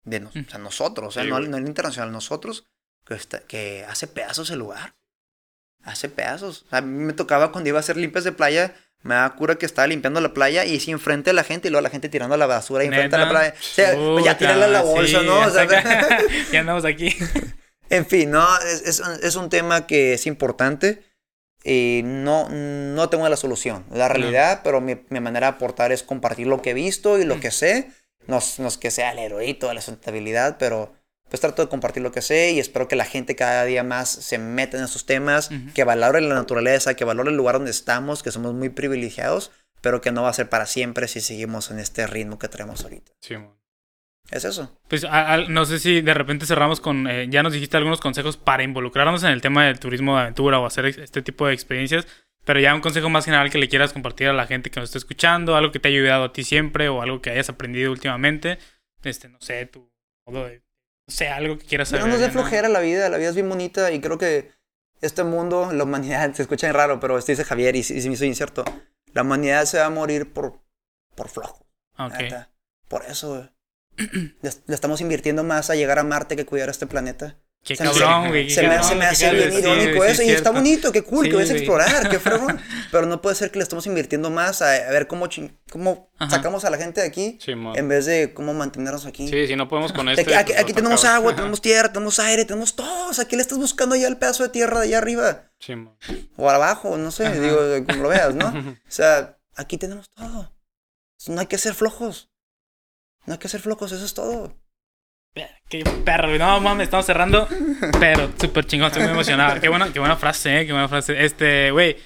[0.06, 2.66] de nos- o sea, nosotros, o sea, Sí, no, no el internacional, nosotros,
[3.04, 4.94] que, está- que hace pedazos el lugar.
[5.84, 6.64] Hace pedazos.
[6.70, 9.66] A mí me tocaba cuando iba a hacer limpias de playa, me da cura que
[9.66, 12.36] estaba limpiando la playa y sí enfrente de la gente y luego la gente tirando
[12.36, 13.54] la basura ahí enfrente de la playa.
[13.56, 15.40] O sea, pues ya tirarla a la bolsa, sí, ¿no?
[15.42, 15.66] O sea,
[16.52, 17.14] ya andamos aquí.
[17.90, 21.04] en fin, no, es, es, es un tema que es importante
[21.62, 26.02] y no, no tengo la solución, la realidad, pero mi, mi manera de aportar es
[26.02, 27.40] compartir lo que he visto y lo Mm.
[27.40, 27.90] que sé.
[28.26, 30.92] No, es- no es que sea el heroíto de la sustentabilidad, pero
[31.28, 34.08] pues trato de compartir lo que sé y espero que la gente cada día más
[34.08, 35.72] se meta en esos temas, Ujú.
[35.74, 39.50] que valore la naturaleza, que valore el lugar donde estamos, que somos muy privilegiados,
[39.80, 42.82] pero que no va a ser para siempre si seguimos en este ritmo que tenemos
[42.84, 43.12] ahorita.
[43.20, 43.56] Simón.
[44.30, 44.76] Es eso.
[44.88, 48.00] Pues a- a- no sé si de repente cerramos con, eh, ya nos dijiste algunos
[48.00, 51.54] consejos para involucrarnos en el tema del turismo de aventura o hacer este tipo de
[51.54, 52.06] experiencias,
[52.46, 54.88] pero ya un consejo más general que le quieras compartir a la gente que nos
[54.88, 57.90] está escuchando, algo que te haya ayudado a ti siempre o algo que hayas aprendido
[57.90, 58.58] últimamente,
[59.02, 59.92] este, no sé, tu
[60.24, 60.58] modo de,
[61.08, 62.06] no sé, algo que quieras saber.
[62.06, 64.52] No nos dé flojera la vida, la vida es bien bonita y creo que
[65.00, 68.16] este mundo, la humanidad, se escucha bien raro, pero esto dice Javier y sí me
[68.16, 68.64] soy incierto.
[69.12, 70.62] La humanidad se va a morir por,
[71.16, 71.66] por flojo.
[72.86, 73.50] Por eso.
[73.96, 77.38] Le, le estamos invirtiendo más a llegar a Marte que cuidar a este planeta.
[77.66, 78.48] Qué Se me hace- cabrón, güey.
[78.48, 80.22] Se me, se me hace bien irónico eso.
[80.22, 82.60] sí y es está bonito, qué cool, Sí, que vayas a explorar, qué fregón.
[82.92, 85.28] Pero no puede ser que le estamos invirtiendo más a, a ver cómo,
[85.72, 86.30] cómo Ajá.
[86.30, 89.26] sacamos a la gente de aquí en vez de cómo mantenernos aquí.
[89.28, 90.22] Sí, si no podemos con De este.
[90.36, 93.08] aquí, aquí- aquí tenemos agua, tenemos tierra, tenemos aire, tenemos todo.
[93.08, 95.50] O sea, ¿qué le estás buscando allá el pedazo de tierra de allá arriba?
[96.36, 97.58] O abajo, no sé, digo,
[97.88, 98.46] como lo veas, ¿no?
[98.86, 100.52] O sea, aquí tenemos todo.
[101.26, 102.30] No hay que ser flojos.
[103.24, 104.54] No hay que ser flojos, eso es todo.
[105.68, 106.38] Qué perro, güey.
[106.38, 107.48] No mames, estamos cerrando.
[107.98, 109.60] Pero súper chingón, estoy muy emocionado.
[109.60, 110.66] Qué buena, qué buena frase, eh.
[110.66, 111.24] Qué buena frase.
[111.24, 111.96] Este, güey.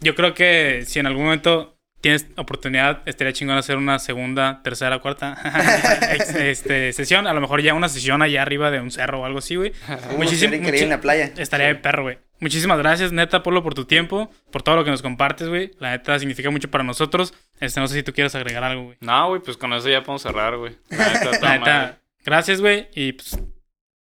[0.00, 5.00] Yo creo que si en algún momento tienes oportunidad, estaría chingón hacer una segunda, tercera,
[5.00, 5.36] cuarta
[6.40, 7.26] este, sesión.
[7.26, 9.72] A lo mejor ya una sesión allá arriba de un cerro o algo así, güey.
[10.16, 11.32] Muchísimo, increíble en la playa.
[11.36, 12.18] Estaría de perro, güey.
[12.40, 15.72] Muchísimas gracias, neta, Polo, por tu tiempo, por todo lo que nos compartes, güey.
[15.80, 17.34] La neta significa mucho para nosotros.
[17.58, 18.96] Este, no sé si tú quieres agregar algo, güey.
[19.00, 20.76] No, güey, pues con eso ya podemos cerrar, güey.
[20.90, 21.98] La neta,
[22.28, 22.88] gracias, güey.
[22.94, 23.38] Y pues,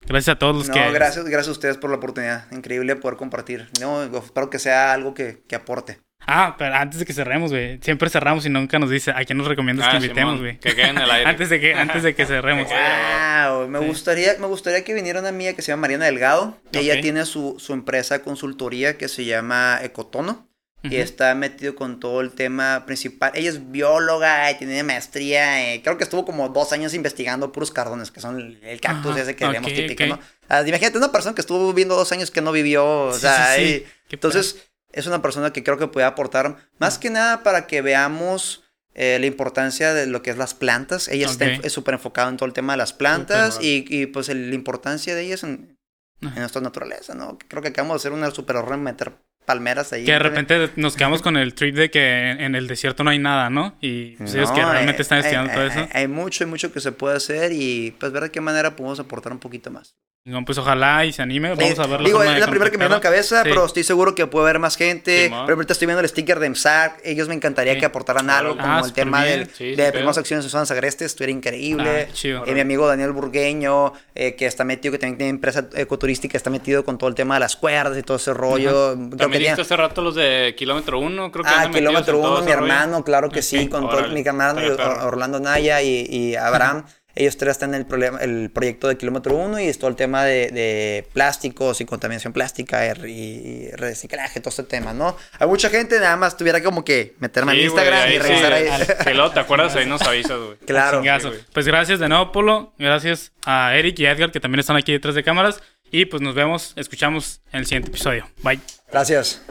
[0.07, 0.91] gracias a todos los No, que.
[0.91, 2.51] gracias, gracias a ustedes por la oportunidad.
[2.51, 3.70] Increíble poder compartir.
[3.80, 5.99] No, espero que sea algo que, que aporte.
[6.28, 7.80] Ah, pero antes de que cerremos, güey.
[7.84, 10.59] Siempre cerramos y nunca nos dice a quién nos recomiendas que Ah, invitemos, Simón, güey.
[10.59, 11.30] Que quede en el aire.
[11.30, 12.68] antes de que, antes de que cerremos.
[12.68, 16.57] Wow, me gustaría, me gustaría que viniera una amiga que se llama Mariana Delgado.
[16.72, 17.01] Ella Ok.
[17.01, 20.47] tiene su, su empresa consultoría que se llama Ecotono.
[20.92, 23.32] Y está metido con todo el tema principal.
[23.36, 25.74] Ella es bióloga y tiene maestría.
[25.74, 29.12] eh, creo que estuvo como dos años investigando puros cardones, que son el, el cactus
[29.14, 30.20] Ajá, ese que vemos ok, típico.
[30.50, 32.86] Ah, imagínate una persona que estuvo viviendo dos años que no vivió.
[33.08, 33.68] O Sí, sea, sí, sí.
[33.68, 33.80] y-
[34.10, 37.82] Qué entonces es una persona que creo que puede aportar más que nada para que
[37.82, 38.64] veamos
[38.94, 41.08] eh, la importancia de lo que es las plantas.
[41.10, 41.52] Ella está Ok.
[41.52, 44.50] en- es súper enfocada en todo el tema de las plantas y, y, pues el-
[44.50, 45.78] la importancia de ellas en,
[46.22, 47.38] en nuestra naturaleza, ¿no?
[47.50, 49.14] Creo que acabamos de hacer una super horror meter
[49.46, 50.04] palmeras ahí.
[50.06, 50.24] Que de ¿no?
[50.24, 53.78] repente nos quedamos con el trip de que en, el desierto no hay nada, ¿no?
[53.82, 55.89] Y pues, ellos que No, realmente eh, están estudiando hay, todo hay- eso.
[55.93, 59.00] Hay mucho y mucho que se puede hacer y pues ver de qué manera podemos
[59.00, 59.96] aportar un poquito más.
[60.28, 61.54] No, pues ojalá y se anime.
[61.54, 63.50] Vamos a ver Digo, es de la primera que me viene a la cabeza, Sí.
[63.50, 65.26] pero estoy seguro que puede haber más gente.
[65.26, 65.46] Simón.
[65.46, 67.00] pero ahorita estoy viendo el sticker de MSAC.
[67.04, 67.80] Ellos me encantaría Sí.
[67.80, 69.92] que aportaran algo, como Ah, el súper tema del, Sí, sí, de pedo.
[69.92, 71.06] primeras acciones en zonas agrestes.
[71.12, 72.08] Estuviera increíble.
[72.10, 72.44] Ah, chido.
[72.48, 76.50] Eh, mi amigo Daniel Burgueño, eh, que está metido, que también tiene empresa ecoturística, está
[76.50, 78.96] metido con todo el tema de las cuerdas y todo ese rollo.
[78.96, 82.22] Creo que También viste hace rato los de kilómetro uno, creo que Ah, kilómetro en
[82.24, 82.66] todo uno, ese mi rollo.
[82.74, 84.72] hermano, claro que sí, con todo mi hermano, de.
[84.72, 86.84] Orlando Naya y, y Abraham.
[87.16, 89.95] Ellos tres están en el, problema, el proyecto de kilómetro uno y es todo el
[89.95, 95.16] tema de, de plásticos y contaminación plástica y, y reciclaje, todo este tema, ¿no?
[95.39, 98.57] Hay mucha gente, nada más tuviera como que meterme Sí, en Instagram y ahí revisar
[98.57, 98.70] sí.
[98.70, 98.97] ahí.
[99.05, 100.57] Que luego te acuerdas, ahí nos avisas, güey.
[100.66, 101.01] Claro.
[101.03, 102.74] Sí, pues gracias de nuevo, Polo.
[102.78, 105.61] Gracias a Eric y Edgar, que también están aquí detrás de cámaras.
[105.91, 108.28] Y pues nos vemos, escuchamos en el siguiente episodio.
[108.43, 108.59] Bye.
[108.91, 109.41] Gracias.